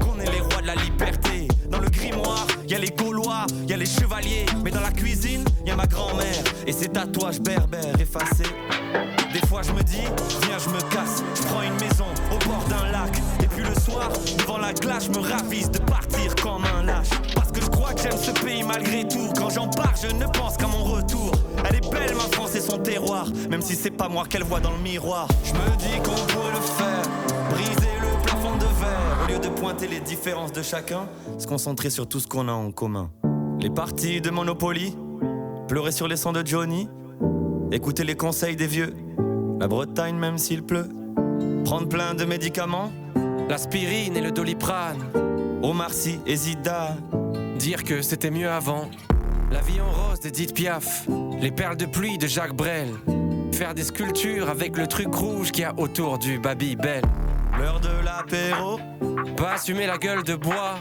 qu'on 0.00 0.18
est 0.18 0.28
les 0.28 0.40
rois 0.40 0.60
de 0.60 0.66
la 0.66 0.74
liberté. 0.74 1.46
Dans 1.70 1.78
le 1.78 1.88
grimoire, 1.88 2.46
y 2.68 2.74
a 2.74 2.78
les 2.78 2.90
Gaulois, 2.90 3.46
y 3.68 3.72
a 3.72 3.76
les 3.76 3.86
chevaliers, 3.86 4.46
mais 4.64 4.72
dans 4.72 4.80
la 4.80 4.90
cuisine, 4.90 5.44
y 5.64 5.70
a 5.70 5.76
ma 5.76 5.86
grand-mère 5.86 6.42
et 6.66 6.72
ses 6.72 6.88
tatouages 6.88 7.40
berbères 7.40 8.00
effacés. 8.00 8.50
Des 9.32 9.46
fois 9.46 9.62
je 9.62 9.70
me 9.70 9.82
dis, 9.84 10.02
viens 10.42 10.58
je 10.58 10.68
me 10.70 10.80
casse, 10.90 11.22
je 11.36 11.42
prends 11.42 11.62
une 11.62 11.74
maison 11.74 12.06
au 12.32 12.48
bord 12.48 12.64
d'un 12.68 12.90
lac. 12.90 13.16
Et 13.40 13.46
puis 13.46 13.62
le 13.62 13.74
soir, 13.80 14.10
devant 14.38 14.58
la 14.58 14.72
glace, 14.72 15.04
je 15.06 15.10
me 15.10 15.24
ravise 15.24 15.70
de 15.70 15.78
partir 15.78 16.34
comme 16.42 16.64
un 16.64 16.82
lâche. 16.82 17.10
Parce 17.36 17.52
que 17.52 17.60
je 17.60 17.66
crois 17.66 17.92
que 17.92 18.02
j'aime 18.02 18.18
ce 18.20 18.32
pays 18.32 18.64
malgré 18.64 19.06
tout. 19.06 19.30
Quand 19.38 19.50
j'en 19.50 19.68
pars, 19.68 19.94
je 20.02 20.12
ne 20.12 20.26
pense 20.26 20.56
qu'à 20.56 20.66
mon 20.66 20.82
retour. 20.82 21.30
Elle 21.68 21.76
est 21.76 21.90
belle 21.90 22.14
ma 22.14 22.28
France 22.32 22.54
et 22.54 22.60
son 22.60 22.78
terroir, 22.78 23.26
même 23.50 23.62
si 23.62 23.74
c'est 23.74 23.90
pas 23.90 24.08
moi 24.08 24.24
qu'elle 24.28 24.44
voit 24.44 24.60
dans 24.60 24.72
le 24.72 24.78
miroir. 24.78 25.28
Je 25.44 25.52
me 25.52 25.76
dis 25.76 26.02
qu'on 26.02 26.45
lieu 29.36 29.48
de 29.50 29.54
pointer 29.54 29.86
les 29.86 30.00
différences 30.00 30.52
de 30.52 30.62
chacun, 30.62 31.08
se 31.38 31.46
concentrer 31.46 31.90
sur 31.90 32.08
tout 32.08 32.20
ce 32.20 32.26
qu'on 32.26 32.48
a 32.48 32.52
en 32.52 32.70
commun. 32.70 33.10
Les 33.60 33.70
parties 33.70 34.20
de 34.20 34.30
Monopoly, 34.30 34.96
pleurer 35.68 35.92
sur 35.92 36.08
les 36.08 36.16
sangs 36.16 36.32
de 36.32 36.46
Johnny, 36.46 36.88
écouter 37.72 38.04
les 38.04 38.14
conseils 38.14 38.56
des 38.56 38.66
vieux. 38.66 38.94
La 39.60 39.68
Bretagne, 39.68 40.16
même 40.16 40.38
s'il 40.38 40.62
pleut. 40.62 40.88
Prendre 41.64 41.88
plein 41.88 42.14
de 42.14 42.24
médicaments. 42.24 42.92
L'aspirine 43.48 44.16
et 44.16 44.20
le 44.20 44.30
doliprane. 44.30 45.02
Omar 45.62 45.92
Sy 45.92 46.20
et 46.26 46.36
Zidane. 46.36 46.96
Dire 47.58 47.84
que 47.84 48.02
c'était 48.02 48.30
mieux 48.30 48.50
avant. 48.50 48.88
La 49.50 49.60
vie 49.60 49.80
en 49.80 49.90
rose 49.90 50.20
d'Edith 50.20 50.54
Piaf. 50.54 51.06
Les 51.40 51.50
perles 51.50 51.76
de 51.76 51.86
pluie 51.86 52.18
de 52.18 52.26
Jacques 52.26 52.54
Brel. 52.54 52.88
Faire 53.52 53.74
des 53.74 53.84
sculptures 53.84 54.50
avec 54.50 54.76
le 54.76 54.86
truc 54.86 55.14
rouge 55.14 55.50
qu'il 55.50 55.62
y 55.62 55.64
a 55.64 55.74
autour 55.78 56.18
du 56.18 56.38
Babybel. 56.38 57.02
L'heure 57.58 57.80
de 57.80 58.04
l'apéro. 58.04 58.78
Pas 59.36 59.52
assumer 59.54 59.86
la 59.86 59.98
gueule 59.98 60.22
de 60.22 60.34
bois. 60.34 60.78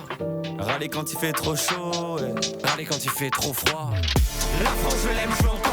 Râler 0.60 0.90
quand 0.90 1.12
il 1.12 1.18
fait 1.18 1.32
trop 1.34 1.56
chaud. 1.56 2.18
ouais. 2.20 2.34
Râler 2.64 2.86
quand 2.86 3.04
il 3.04 3.10
fait 3.12 3.30
trop 3.30 3.54
froid. 3.54 3.92
La 4.64 4.70
France, 4.70 4.96
je 5.04 5.10
l'aime, 5.10 5.32
je 5.38 5.65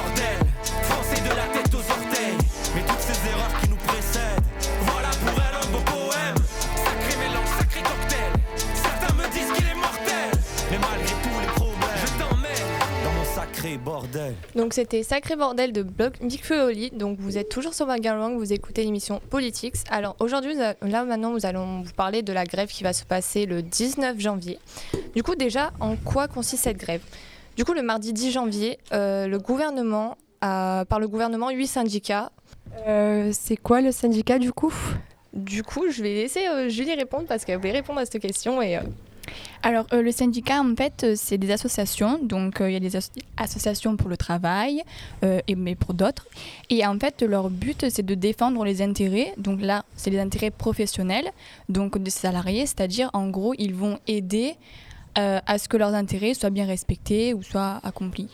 Donc 14.62 14.74
c'était 14.74 15.02
Sacré 15.02 15.34
Bordel 15.34 15.72
de 15.72 15.84
et 15.84 16.60
Oli. 16.60 16.90
Donc 16.92 17.18
vous 17.18 17.36
êtes 17.36 17.48
toujours 17.48 17.74
sur 17.74 17.84
Bangalore, 17.84 18.30
vous 18.30 18.52
écoutez 18.52 18.84
l'émission 18.84 19.20
Politics. 19.28 19.74
Alors 19.90 20.14
aujourd'hui, 20.20 20.54
là 20.54 20.76
maintenant, 21.04 21.32
nous 21.32 21.44
allons 21.44 21.82
vous 21.82 21.92
parler 21.92 22.22
de 22.22 22.32
la 22.32 22.44
grève 22.44 22.68
qui 22.68 22.84
va 22.84 22.92
se 22.92 23.04
passer 23.04 23.44
le 23.44 23.60
19 23.60 24.20
janvier. 24.20 24.60
Du 25.16 25.24
coup, 25.24 25.34
déjà, 25.34 25.72
en 25.80 25.96
quoi 25.96 26.28
consiste 26.28 26.62
cette 26.62 26.76
grève? 26.76 27.00
Du 27.56 27.64
coup, 27.64 27.72
le 27.72 27.82
mardi 27.82 28.12
10 28.12 28.30
janvier, 28.30 28.78
euh, 28.92 29.26
le 29.26 29.40
gouvernement 29.40 30.16
a, 30.42 30.84
par 30.88 31.00
le 31.00 31.08
gouvernement, 31.08 31.50
huit 31.50 31.66
syndicats. 31.66 32.30
Euh, 32.86 33.30
c'est 33.32 33.56
quoi 33.56 33.80
le 33.80 33.90
syndicat 33.90 34.38
du 34.38 34.52
coup? 34.52 34.72
Du 35.32 35.64
coup, 35.64 35.90
je 35.90 36.04
vais 36.04 36.14
laisser 36.14 36.46
euh, 36.46 36.68
Julie 36.68 36.94
répondre 36.94 37.24
parce 37.26 37.44
qu'elle 37.44 37.58
voulait 37.58 37.72
répondre 37.72 37.98
à 37.98 38.04
cette 38.04 38.22
question 38.22 38.62
et 38.62 38.78
Alors, 39.64 39.86
euh, 39.92 40.02
le 40.02 40.10
syndicat, 40.10 40.60
en 40.60 40.74
fait, 40.74 41.04
euh, 41.04 41.14
c'est 41.16 41.38
des 41.38 41.52
associations. 41.52 42.18
Donc, 42.20 42.60
euh, 42.60 42.68
il 42.68 42.72
y 42.72 42.76
a 42.76 42.80
des 42.80 42.96
asso- 42.96 43.12
associations 43.36 43.96
pour 43.96 44.08
le 44.08 44.16
travail, 44.16 44.82
mais 45.56 45.76
pour 45.76 45.94
d'autres. 45.94 46.26
Et 46.68 46.84
en 46.84 46.98
fait, 46.98 47.22
leur 47.22 47.48
but, 47.48 47.86
c'est 47.88 48.04
de 48.04 48.14
défendre 48.14 48.64
les 48.64 48.82
intérêts. 48.82 49.32
Donc 49.38 49.60
là, 49.62 49.84
c'est 49.96 50.10
les 50.10 50.18
intérêts 50.18 50.50
professionnels, 50.50 51.28
donc 51.68 51.96
des 51.98 52.10
salariés. 52.10 52.66
C'est-à-dire, 52.66 53.08
en 53.12 53.28
gros, 53.28 53.54
ils 53.56 53.74
vont 53.74 53.98
aider 54.08 54.54
à 55.14 55.58
ce 55.58 55.68
que 55.68 55.76
leurs 55.76 55.94
intérêts 55.94 56.34
soient 56.34 56.50
bien 56.50 56.66
respectés 56.66 57.34
ou 57.34 57.42
soient 57.42 57.80
accomplis. 57.84 58.28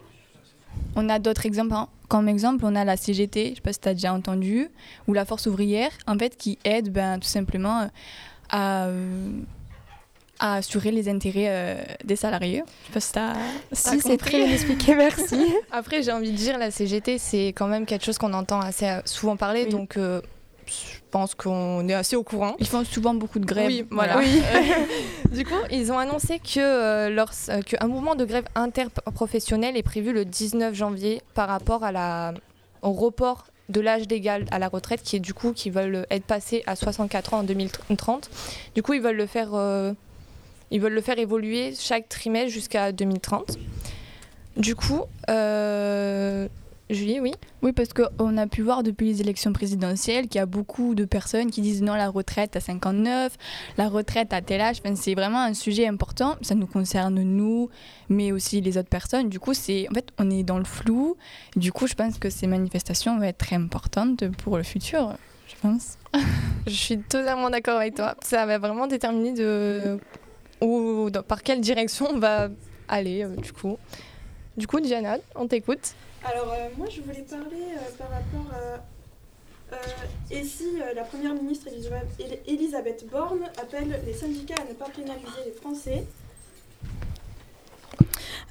On 0.97 1.08
a 1.08 1.18
d'autres 1.18 1.44
exemples. 1.44 1.75
hein. 1.75 1.88
Comme 2.08 2.28
exemple, 2.28 2.64
on 2.64 2.75
a 2.75 2.85
la 2.85 2.97
CGT, 2.97 3.44
je 3.44 3.50
ne 3.50 3.54
sais 3.56 3.61
pas 3.61 3.73
si 3.75 3.80
tu 3.80 3.88
as 3.88 3.94
déjà 3.94 4.14
entendu, 4.14 4.68
ou 5.06 5.12
la 5.12 5.26
Force 5.26 5.47
ouvrière, 5.47 5.90
en 6.06 6.16
fait, 6.16 6.37
qui 6.38 6.58
aide 6.64 6.90
ben, 6.90 7.18
tout 7.18 7.28
simplement 7.28 7.90
à, 8.50 8.88
à 10.40 10.54
assurer 10.57 10.90
les 10.90 11.09
intérêts 11.09 11.47
euh, 11.49 11.83
des 12.04 12.16
salariés. 12.16 12.62
Je 12.66 12.87
sais 12.87 12.92
pas 12.92 13.00
si 13.00 13.12
t'as- 13.12 13.35
Si, 13.73 14.00
c'est 14.00 14.16
très 14.16 14.38
bien 14.38 14.52
expliqué, 14.52 14.95
merci. 14.95 15.37
Après, 15.73 16.02
j'ai 16.02 16.12
envie 16.12 16.30
de 16.33 16.37
dire, 16.37 16.59
la 16.59 16.71
CGT, 16.71 17.18
c'est 17.18 17.49
quand 17.49 17.66
même 17.66 17.87
quelque 17.87 18.04
chose 18.04 18.18
qu'on 18.18 18.33
entend 18.33 18.61
assez 18.61 18.87
euh, 18.88 19.00
souvent 19.04 19.37
parler, 19.37 19.64
Oui. 19.64 19.71
donc 19.71 19.97
euh, 19.97 20.21
je 20.66 20.99
pense 21.11 21.35
qu'on 21.35 21.88
est 21.88 21.95
assez 21.95 22.14
au 22.16 22.23
courant. 22.23 22.54
Ils 22.59 22.66
font 22.66 22.85
souvent 22.85 23.14
beaucoup 23.14 23.38
de 23.38 23.47
grèves. 23.47 23.66
Oui, 23.66 23.87
voilà. 23.90 24.21
du 25.33 25.45
coup, 25.45 25.54
ils 25.71 25.90
ont 25.90 25.99
annoncé 25.99 26.38
que 26.38 26.61
euh, 26.61 27.09
leur- 27.11 27.33
mouvement 27.88 28.14
de 28.14 28.25
grève 28.25 28.45
interprofessionnel 28.54 29.76
est 29.76 29.83
prévu 29.83 30.12
le 30.12 30.25
19 30.25 30.75
janvier 30.75 31.23
par 31.35 31.49
rapport 31.49 31.85
à 31.85 31.92
la, 31.92 32.35
au 32.83 32.92
report 32.92 33.47
de 33.71 33.80
l'âge 33.80 34.02
légal 34.09 34.45
à 34.50 34.59
la 34.59 34.68
retraite, 34.68 35.02
qui 35.02 35.16
est 35.16 35.21
du 35.21 35.35
coup 35.35 35.52
qui 35.52 35.68
veulent 35.71 36.07
être 36.11 36.25
passés 36.25 36.62
à 36.66 36.75
64 36.76 37.35
ans 37.35 37.38
en 37.40 37.42
2030. 37.45 38.30
Du 38.75 38.83
coup, 38.83 38.95
ils 38.95 39.00
veulent 39.02 39.16
le 39.16 39.26
faire, 39.26 39.49
ils 40.70 40.80
veulent 40.80 40.94
le 40.94 41.00
faire 41.00 41.18
évoluer 41.18 41.75
chaque 41.78 42.08
trimestre 42.08 42.52
jusqu'à 42.52 42.92
2030. 42.92 43.58
Du 44.56 44.75
coup, 44.75 45.02
euh, 45.30 46.48
Julie, 46.90 47.20
oui? 47.20 47.34
Oui, 47.62 47.72
parce 47.72 47.90
qu'on 47.92 48.37
a 48.38 48.46
pu 48.46 48.62
voir 48.62 48.82
depuis 48.82 49.06
les 49.06 49.20
élections 49.20 49.52
présidentielles 49.52 50.26
qu'il 50.26 50.38
y 50.38 50.42
a 50.42 50.46
beaucoup 50.46 50.94
de 50.94 51.04
personnes 51.04 51.50
qui 51.50 51.60
disent 51.60 51.82
non, 51.82 51.94
la 51.94 52.08
retraite 52.08 52.56
à 52.56 52.60
59, 52.60 53.37
la 53.76 53.88
retraite 53.88 54.32
à 54.32 54.40
tel 54.40 54.60
âge. 54.60 54.78
Enfin, 54.84 54.96
c'est 54.96 55.14
vraiment 55.14 55.42
un 55.42 55.54
sujet 55.54 55.87
important. 55.87 56.37
Ça 56.40 56.54
nous 56.54 56.66
concerne 56.66 57.22
nous, 57.22 57.68
mais 58.08 58.32
aussi 58.32 58.60
les 58.60 58.78
autres 58.78 58.88
personnes. 58.88 59.28
Du 59.28 59.38
coup, 59.38 59.54
c'est 59.54 59.87
en 59.90 59.94
fait, 59.94 60.08
on 60.18 60.30
est 60.30 60.42
dans 60.42 60.58
le 60.58 60.64
flou. 60.64 61.16
Du 61.56 61.72
coup, 61.72 61.87
je 61.87 61.94
pense 61.94 62.18
que 62.18 62.30
ces 62.30 62.46
manifestations 62.46 63.18
vont 63.18 63.25
être 63.25 63.38
très 63.38 63.56
importantes 63.56 64.26
pour 64.38 64.56
le 64.56 64.62
futur. 64.62 65.14
Je 65.46 65.54
pense. 65.60 65.98
Je 66.66 66.72
suis 66.72 66.98
totalement 66.98 67.50
d'accord 67.50 67.76
avec 67.76 67.94
toi. 67.94 68.14
Ça 68.22 68.46
va 68.46 68.58
vraiment 68.58 68.87
déterminer 68.87 69.34
de 69.34 69.98
dans- 70.60 71.22
par 71.22 71.42
quelle 71.42 71.60
direction 71.60 72.08
on 72.10 72.18
va 72.18 72.48
aller, 72.88 73.24
euh, 73.24 73.36
du 73.36 73.52
coup. 73.52 73.78
Du 74.56 74.66
coup, 74.66 74.80
Diana, 74.80 75.18
on 75.34 75.46
t'écoute. 75.46 75.94
Alors, 76.24 76.52
euh, 76.52 76.68
moi, 76.76 76.88
je 76.90 77.00
voulais 77.00 77.22
parler 77.28 77.64
euh, 77.76 77.90
par 77.96 78.08
rapport 78.10 78.52
à. 78.52 79.74
euh, 79.74 79.76
et 80.30 80.42
si 80.44 80.64
euh, 80.80 80.94
la 80.94 81.04
première 81.04 81.34
ministre 81.34 81.68
Elisabeth, 81.68 82.08
El- 82.18 82.40
Elisabeth 82.54 83.06
Borne 83.10 83.44
appelle 83.60 84.00
les 84.04 84.14
syndicats 84.14 84.56
à 84.60 84.68
ne 84.68 84.74
pas 84.74 84.88
pénaliser 84.88 85.44
les 85.46 85.52
Français 85.52 86.04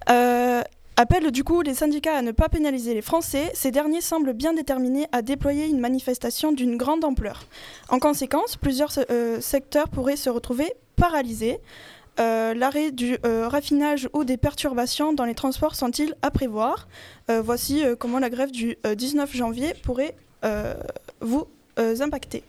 Euh, 0.09 0.61
appelle 0.95 1.31
du 1.31 1.43
coup 1.43 1.61
les 1.61 1.73
syndicats 1.73 2.15
à 2.17 2.21
ne 2.21 2.31
pas 2.31 2.47
pénaliser 2.47 2.93
les 2.93 3.01
Français, 3.01 3.51
ces 3.53 3.71
derniers 3.71 3.99
semblent 4.01 4.33
bien 4.33 4.53
déterminés 4.53 5.07
à 5.11 5.21
déployer 5.21 5.65
une 5.67 5.79
manifestation 5.79 6.53
d'une 6.53 6.77
grande 6.77 7.03
ampleur. 7.03 7.43
En 7.89 7.99
conséquence, 7.99 8.55
plusieurs 8.55 8.91
euh, 9.11 9.41
secteurs 9.41 9.89
pourraient 9.89 10.15
se 10.15 10.29
retrouver 10.29 10.73
paralysés. 10.95 11.59
Euh, 12.19 12.53
L'arrêt 12.53 12.91
du 12.91 13.17
euh, 13.25 13.47
raffinage 13.47 14.09
ou 14.13 14.23
des 14.23 14.37
perturbations 14.37 15.13
dans 15.13 15.25
les 15.25 15.35
transports 15.35 15.75
sont-ils 15.75 16.15
à 16.21 16.31
prévoir 16.31 16.87
Euh, 17.29 17.41
Voici 17.41 17.83
comment 17.99 18.19
la 18.19 18.29
grève 18.29 18.51
du 18.51 18.77
euh, 18.85 18.95
19 18.95 19.35
janvier 19.35 19.73
pourrait 19.83 20.15
vous 21.21 21.47
impacter. 21.99 22.43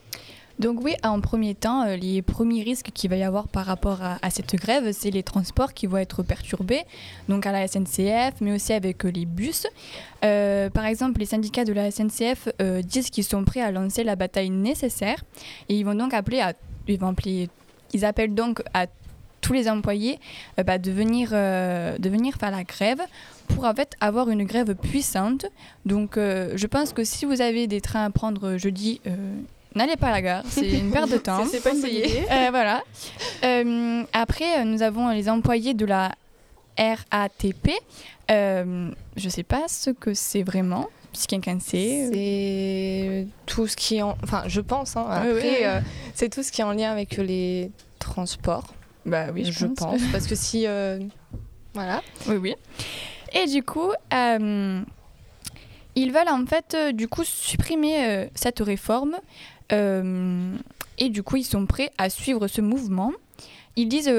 Donc 0.59 0.81
oui, 0.83 0.95
en 1.03 1.21
premier 1.21 1.55
temps, 1.55 1.85
les 1.85 2.21
premiers 2.21 2.63
risques 2.63 2.91
qu'il 2.93 3.11
va 3.11 3.17
y 3.17 3.23
avoir 3.23 3.49
par 3.49 3.65
rapport 3.65 4.01
à, 4.03 4.31
cette 4.31 4.55
grève, 4.57 4.93
c'est 4.93 5.11
les 5.11 5.23
transports 5.23 5.73
qui 5.73 5.87
vont 5.87 5.99
être 5.99 6.23
perturbés, 6.23 6.83
donc 7.29 7.47
à 7.47 7.53
la 7.53 7.67
SNCF, 7.67 8.41
mais 8.41 8.53
aussi 8.53 8.73
avec 8.73 9.05
les 9.05 9.25
bus. 9.25 9.67
Par 10.21 10.85
exemple, 10.85 11.21
les 11.21 11.27
syndicats 11.27 11.65
de 11.65 11.73
la 11.73 11.91
SNCF 11.91 12.49
disent 12.85 13.11
qu'ils 13.11 13.25
sont 13.25 13.45
prêts 13.45 13.63
à 13.63 13.71
lancer 13.71 14.05
la 14.05 14.17
bataille 14.17 14.51
nécessaire 14.51 15.25
et 15.69 15.77
ils 15.77 15.85
vont 15.85 15.95
donc 15.95 16.13
appeler 16.13 16.41
à, 16.41 16.53
appeler, 17.03 17.49
ils 17.93 18.05
appellent 18.05 18.35
donc 18.35 18.63
à 18.75 18.87
tous 19.41 19.53
les 19.53 19.69
employés 19.69 20.19
euh, 20.59 20.63
bah, 20.63 20.79
de, 20.79 20.91
venir, 20.91 21.31
euh, 21.33 21.97
de 21.99 22.09
venir 22.09 22.35
faire 22.37 22.51
la 22.51 22.65
grève 22.65 23.01
pour 23.49 23.65
en 23.65 23.75
fait 23.75 23.95
avoir 24.01 24.29
une 24.31 24.45
grève 24.45 24.75
puissante. 24.75 25.47
Donc 25.87 26.17
euh, 26.17 26.53
je 26.57 26.67
pense 26.67 26.93
que 26.93 27.05
si 27.05 27.25
vous 27.25 27.41
avez 27.41 27.67
des 27.67 27.81
trains 27.81 28.05
à 28.05 28.11
prendre 28.11 28.57
jeudi, 28.57 29.01
n'allez 29.75 29.97
pas 29.97 30.09
à 30.09 30.13
la 30.13 30.23
gare, 30.23 30.45
c'est 30.49 30.69
une 30.69 30.91
perte 30.91 31.11
de 31.11 31.17
temps. 31.29 31.45
C'est 31.51 31.63
pas. 31.63 31.71
Euh, 31.71 32.49
voilà. 32.51 32.83
Après, 34.13 34.65
nous 34.65 34.83
avons 34.83 35.09
les 35.11 35.29
employés 35.29 35.75
de 35.75 35.87
la 35.87 36.13
RATP. 36.79 37.71
Je 38.29 39.29
sais 39.29 39.43
pas 39.45 39.65
ce 39.69 39.91
que 39.91 40.15
c'est 40.15 40.43
vraiment, 40.43 40.89
si 41.13 41.27
quelqu'un 41.27 41.59
sait. 41.61 42.11
C'est 42.13 43.27
tout 43.47 43.67
ce 43.67 43.77
qui 43.77 43.97
est 43.97 44.03
en... 44.03 44.17
Enfin, 44.23 44.43
je 44.47 44.61
pense. 44.61 44.97
hein. 44.97 45.07
Après, 45.09 45.33
oui. 45.33 45.83
c'est 46.15 46.29
tout 46.29 46.43
ce 46.43 46.53
qui 46.53 46.61
est 46.61 46.65
en 46.65 46.73
lien 46.73 46.91
avec 46.91 47.17
les 47.17 47.71
transports. 47.99 48.75
Bah 49.09 49.27
oui, 49.33 49.45
je, 49.51 49.67
pense. 49.67 50.01
Parce 50.13 50.27
que 50.27 50.35
si... 50.35 50.67
euh, 50.67 50.99
Voilà. 51.75 52.03
Oui, 52.29 52.37
oui. 52.37 52.55
Et 53.33 53.47
du 53.47 53.63
coup, 53.63 53.91
euh, 54.13 54.81
ils 55.95 56.13
veulent 56.13 56.29
en 56.29 56.47
fait, 56.47 56.75
euh, 56.75 56.93
du 56.93 57.09
coup, 57.09 57.25
supprimer 57.25 58.29
cette 58.35 58.61
réforme. 58.61 59.17
Et 59.71 61.11
du 61.11 61.23
coup, 61.23 61.37
ils 61.37 61.45
sont 61.45 61.67
prêts 61.67 61.91
à 61.99 62.11
suivre 62.11 62.49
ce 62.49 62.61
mouvement. 62.61 63.13
Ils 63.77 63.89
disent 63.89 64.13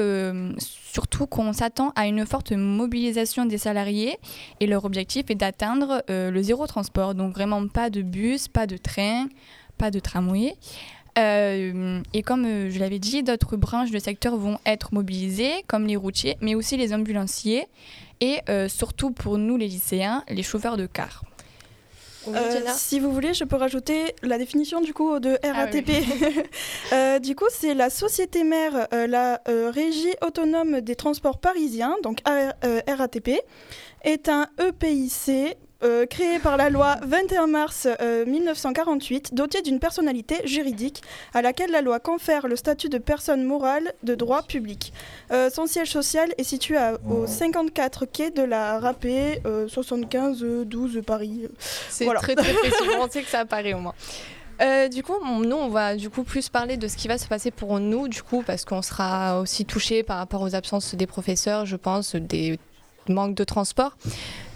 surtout 0.58 1.26
qu'on 1.26 1.52
s'attend 1.52 1.92
à 1.94 2.06
une 2.06 2.24
forte 2.24 2.52
mobilisation 2.52 3.44
des 3.44 3.58
salariés 3.58 4.18
et 4.60 4.66
leur 4.66 4.84
objectif 4.86 5.26
est 5.28 5.34
d'atteindre 5.34 6.02
le 6.08 6.42
zéro 6.42 6.66
transport. 6.66 7.14
Donc 7.14 7.34
vraiment 7.34 7.66
pas 7.68 7.90
de 7.90 8.00
bus, 8.00 8.48
pas 8.48 8.66
de 8.66 8.76
train, 8.78 9.26
pas 9.76 9.90
de 9.90 9.98
tramway. 9.98 10.54
Euh, 11.18 12.00
et 12.14 12.22
comme 12.22 12.44
euh, 12.46 12.70
je 12.70 12.78
l'avais 12.78 12.98
dit, 12.98 13.22
d'autres 13.22 13.56
branches 13.56 13.90
de 13.90 13.98
secteur 13.98 14.36
vont 14.36 14.58
être 14.66 14.94
mobilisées, 14.94 15.64
comme 15.66 15.86
les 15.86 15.96
routiers, 15.96 16.36
mais 16.40 16.54
aussi 16.54 16.76
les 16.76 16.94
ambulanciers 16.94 17.66
et 18.20 18.38
euh, 18.48 18.68
surtout 18.68 19.10
pour 19.10 19.38
nous 19.38 19.56
les 19.56 19.66
lycéens, 19.68 20.24
les 20.28 20.42
chauffeurs 20.42 20.76
de 20.76 20.86
car. 20.86 21.24
Oui, 22.26 22.34
Euh, 22.36 22.50
Diana 22.50 22.74
si 22.74 23.00
vous 23.00 23.12
voulez, 23.12 23.32
je 23.32 23.44
peux 23.44 23.56
rajouter 23.56 24.14
la 24.22 24.36
définition 24.36 24.82
du 24.82 24.92
coup 24.92 25.18
de 25.20 25.38
Ah 25.42 25.52
RATP. 25.54 25.90
Euh, 26.92 27.18
du 27.18 27.34
coup, 27.34 27.46
c'est 27.50 27.72
la 27.74 27.88
société 27.88 28.44
mère, 28.44 28.88
euh, 28.92 29.06
la 29.06 29.40
euh, 29.48 29.70
Régie 29.70 30.12
autonome 30.20 30.80
des 30.82 30.96
transports 30.96 31.38
parisiens, 31.38 31.96
donc 32.02 32.18
A- 32.26 32.52
euh, 32.64 32.80
RATP, 32.86 33.40
est 34.02 34.28
un 34.28 34.48
EPIC. 34.58 35.56
Euh, 35.82 36.06
créé 36.06 36.38
par 36.38 36.56
la 36.56 36.70
loi 36.70 36.96
21 37.02 37.46
mars 37.46 37.88
euh, 38.00 38.24
1948, 38.26 39.34
doté 39.34 39.62
d'une 39.62 39.78
personnalité 39.78 40.36
juridique 40.46 41.02
à 41.34 41.42
laquelle 41.42 41.70
la 41.70 41.80
loi 41.80 42.00
confère 42.00 42.48
le 42.48 42.56
statut 42.56 42.88
de 42.88 42.98
personne 42.98 43.44
morale 43.44 43.92
de 44.02 44.14
droit 44.14 44.42
public. 44.42 44.92
Euh, 45.32 45.50
son 45.50 45.66
siège 45.66 45.90
social 45.90 46.28
est 46.38 46.44
situé 46.44 46.76
à- 46.76 46.98
au 47.08 47.26
54 47.26 48.06
quai 48.06 48.30
de 48.30 48.42
la 48.42 48.78
Rapée, 48.78 49.40
euh, 49.46 49.68
75 49.68 50.42
euh, 50.42 50.64
12 50.64 51.00
Paris. 51.06 51.48
C'est 51.58 52.04
Voilà. 52.04 52.20
très 52.20 52.34
très 52.34 52.52
précis. 52.52 52.74
on 53.00 53.08
sait 53.08 53.22
que 53.22 53.28
ça 53.28 53.40
apparaît 53.40 53.74
au 53.74 53.78
moins. 53.80 53.94
Euh, 54.62 54.88
du 54.88 55.02
coup, 55.02 55.14
on- 55.24 55.38
nous, 55.40 55.56
on 55.56 55.68
va 55.70 55.96
du 55.96 56.10
coup 56.10 56.22
plus 56.22 56.50
parler 56.50 56.76
de 56.76 56.86
ce 56.86 56.96
qui 56.98 57.08
va 57.08 57.16
se 57.16 57.26
passer 57.26 57.50
pour 57.50 57.80
nous, 57.80 58.08
du 58.08 58.22
coup, 58.22 58.42
parce 58.46 58.66
qu'on 58.66 58.82
sera 58.82 59.40
aussi 59.40 59.64
touché 59.64 60.02
par 60.02 60.18
rapport 60.18 60.42
aux 60.42 60.54
absences 60.54 60.94
des 60.94 61.06
professeurs, 61.06 61.64
je 61.64 61.76
pense, 61.76 62.14
des 62.14 62.58
manques 63.08 63.34
de 63.34 63.44
transport. 63.44 63.96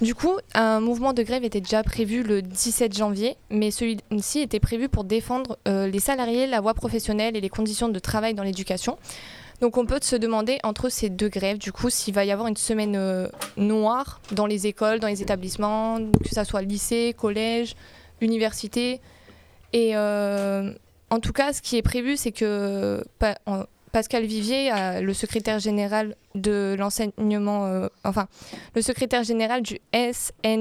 Du 0.00 0.14
coup, 0.14 0.38
un 0.54 0.80
mouvement 0.80 1.12
de 1.12 1.22
grève 1.22 1.44
était 1.44 1.60
déjà 1.60 1.82
prévu 1.82 2.22
le 2.22 2.42
17 2.42 2.96
janvier, 2.96 3.36
mais 3.50 3.70
celui-ci 3.70 4.40
était 4.40 4.60
prévu 4.60 4.88
pour 4.88 5.04
défendre 5.04 5.58
euh, 5.68 5.86
les 5.86 6.00
salariés, 6.00 6.46
la 6.46 6.60
voie 6.60 6.74
professionnelle 6.74 7.36
et 7.36 7.40
les 7.40 7.48
conditions 7.48 7.88
de 7.88 7.98
travail 7.98 8.34
dans 8.34 8.42
l'éducation. 8.42 8.98
Donc 9.60 9.76
on 9.76 9.86
peut 9.86 9.98
se 10.02 10.16
demander 10.16 10.58
entre 10.62 10.88
ces 10.88 11.08
deux 11.08 11.28
grèves, 11.28 11.58
du 11.58 11.72
coup, 11.72 11.88
s'il 11.88 12.12
va 12.12 12.24
y 12.24 12.30
avoir 12.30 12.48
une 12.48 12.56
semaine 12.56 12.96
euh, 12.96 13.28
noire 13.56 14.20
dans 14.32 14.46
les 14.46 14.66
écoles, 14.66 14.98
dans 14.98 15.08
les 15.08 15.22
établissements, 15.22 15.98
que 15.98 16.34
ce 16.34 16.44
soit 16.44 16.62
lycée, 16.62 17.14
collège, 17.16 17.76
université. 18.20 19.00
Et 19.72 19.96
euh, 19.96 20.72
en 21.10 21.20
tout 21.20 21.32
cas, 21.32 21.52
ce 21.52 21.62
qui 21.62 21.76
est 21.76 21.82
prévu, 21.82 22.16
c'est 22.16 22.32
que 22.32 23.04
Pascal 23.94 24.26
Vivier, 24.26 24.72
euh, 24.72 25.00
le 25.00 25.14
secrétaire 25.14 25.60
général 25.60 26.16
de 26.34 26.74
l'enseignement, 26.76 27.66
euh, 27.66 27.86
enfin, 28.02 28.26
le 28.74 28.82
secrétaire 28.82 29.22
général 29.22 29.62
du 29.62 29.78
SNETAFO, 29.94 30.60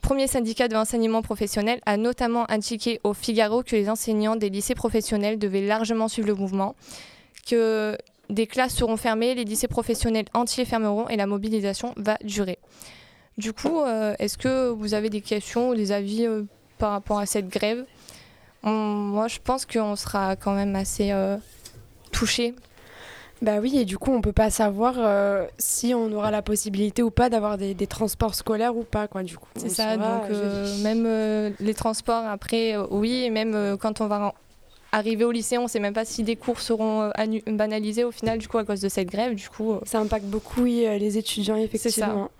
premier 0.00 0.26
syndicat 0.26 0.66
de 0.66 0.74
l'enseignement 0.74 1.22
professionnel, 1.22 1.80
a 1.86 1.96
notamment 1.96 2.50
indiqué 2.50 2.98
au 3.04 3.14
Figaro 3.14 3.62
que 3.62 3.76
les 3.76 3.88
enseignants 3.88 4.34
des 4.34 4.50
lycées 4.50 4.74
professionnels 4.74 5.38
devaient 5.38 5.64
largement 5.64 6.08
suivre 6.08 6.26
le 6.26 6.34
mouvement, 6.34 6.74
que 7.48 7.96
des 8.28 8.48
classes 8.48 8.74
seront 8.74 8.96
fermées, 8.96 9.36
les 9.36 9.44
lycées 9.44 9.68
professionnels 9.68 10.26
entiers 10.34 10.64
fermeront 10.64 11.08
et 11.08 11.14
la 11.14 11.26
mobilisation 11.26 11.94
va 11.98 12.18
durer. 12.24 12.58
Du 13.38 13.52
coup, 13.52 13.80
euh, 13.80 14.16
est-ce 14.18 14.36
que 14.36 14.70
vous 14.70 14.92
avez 14.92 15.08
des 15.08 15.20
questions 15.20 15.68
ou 15.68 15.76
des 15.76 15.92
avis 15.92 16.26
par 16.78 16.90
rapport 16.90 17.20
à 17.20 17.26
cette 17.26 17.46
grève? 17.46 17.86
On- 18.64 18.70
Moi, 18.70 19.28
je 19.28 19.38
pense 19.42 19.66
qu'on 19.66 19.96
sera 19.96 20.36
quand 20.36 20.52
même 20.54 20.74
assez 20.76 21.10
euh, 21.12 21.36
touché. 22.12 22.54
Bah 23.40 23.58
oui, 23.60 23.76
et 23.76 23.84
du 23.84 23.98
coup, 23.98 24.12
on 24.12 24.20
peut 24.20 24.32
pas 24.32 24.50
savoir 24.50 24.94
euh, 24.98 25.44
si 25.58 25.94
on 25.94 26.12
aura 26.12 26.30
la 26.30 26.42
possibilité 26.42 27.02
ou 27.02 27.10
pas 27.10 27.28
d'avoir 27.28 27.58
des, 27.58 27.74
des 27.74 27.88
transports 27.88 28.36
scolaires 28.36 28.76
ou 28.76 28.84
pas, 28.84 29.08
quoi, 29.08 29.24
du 29.24 29.36
coup. 29.36 29.48
C'est 29.56 29.68
ça, 29.68 29.96
donc 29.96 30.30
euh, 30.30 30.76
même 30.84 31.04
euh, 31.06 31.50
les 31.58 31.74
transports 31.74 32.24
après, 32.24 32.76
oui, 32.90 33.24
et 33.24 33.30
même 33.30 33.76
quand 33.80 34.00
on 34.00 34.06
va 34.06 34.32
arriver 34.92 35.24
au 35.24 35.32
lycée, 35.32 35.58
on 35.58 35.64
ne 35.64 35.68
sait 35.68 35.80
même 35.80 35.94
pas 35.94 36.04
si 36.04 36.22
des 36.22 36.36
cours 36.36 36.60
seront 36.60 37.10
banalisés 37.48 38.04
au 38.04 38.12
final, 38.12 38.38
du 38.38 38.46
coup, 38.46 38.58
à 38.58 38.64
cause 38.64 38.80
de 38.80 38.88
cette 38.88 39.08
grève. 39.10 39.34
Du 39.34 39.48
coup, 39.48 39.74
Ça 39.86 39.98
impacte 39.98 40.26
beaucoup 40.26 40.60
oui, 40.62 40.86
les 41.00 41.18
étudiants, 41.18 41.56
effectivement. 41.56 42.30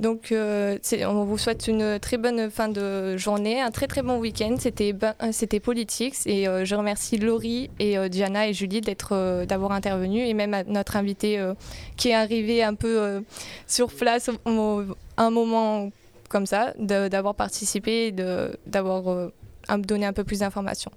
Donc, 0.00 0.32
euh, 0.32 0.78
on 1.06 1.24
vous 1.24 1.36
souhaite 1.38 1.68
une 1.68 1.98
très 2.00 2.16
bonne 2.16 2.50
fin 2.50 2.68
de 2.68 3.16
journée, 3.18 3.60
un 3.60 3.70
très 3.70 3.86
très 3.86 4.00
bon 4.02 4.18
week-end. 4.18 4.56
C'était 4.58 4.94
euh, 5.02 5.12
c'était 5.30 5.60
Politics 5.60 6.16
et 6.26 6.48
euh, 6.48 6.64
je 6.64 6.74
remercie 6.74 7.18
Laurie 7.18 7.70
et 7.78 8.08
Diana 8.08 8.48
et 8.48 8.54
Julie 8.54 8.80
d'être 8.80 9.44
d'avoir 9.44 9.72
intervenu 9.72 10.20
et 10.26 10.32
même 10.34 10.56
notre 10.68 10.96
invité 10.96 11.38
qui 11.98 12.08
est 12.08 12.14
arrivé 12.14 12.62
un 12.62 12.74
peu 12.74 13.22
sur 13.66 13.88
place 13.92 14.30
au- 14.46 14.84
un 15.18 15.30
moment 15.30 15.90
comme 16.30 16.46
ça, 16.46 16.72
d'avoir 16.78 17.34
participé 17.34 18.06
et 18.06 18.12
d'avoir 18.66 19.30
donné 19.78 20.06
un 20.06 20.12
peu 20.14 20.24
plus 20.24 20.38
d'informations. 20.40 20.90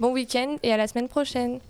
Bon 0.00 0.12
week-end 0.12 0.56
et 0.62 0.72
à 0.72 0.76
la 0.76 0.86
semaine 0.86 1.08
prochaine. 1.08 1.60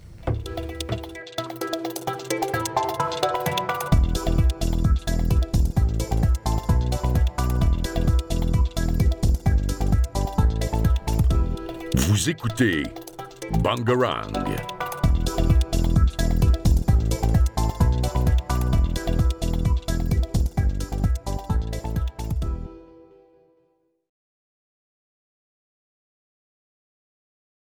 Vous 12.21 12.29
écoutez 12.29 12.83
Bangarang. 13.63 14.80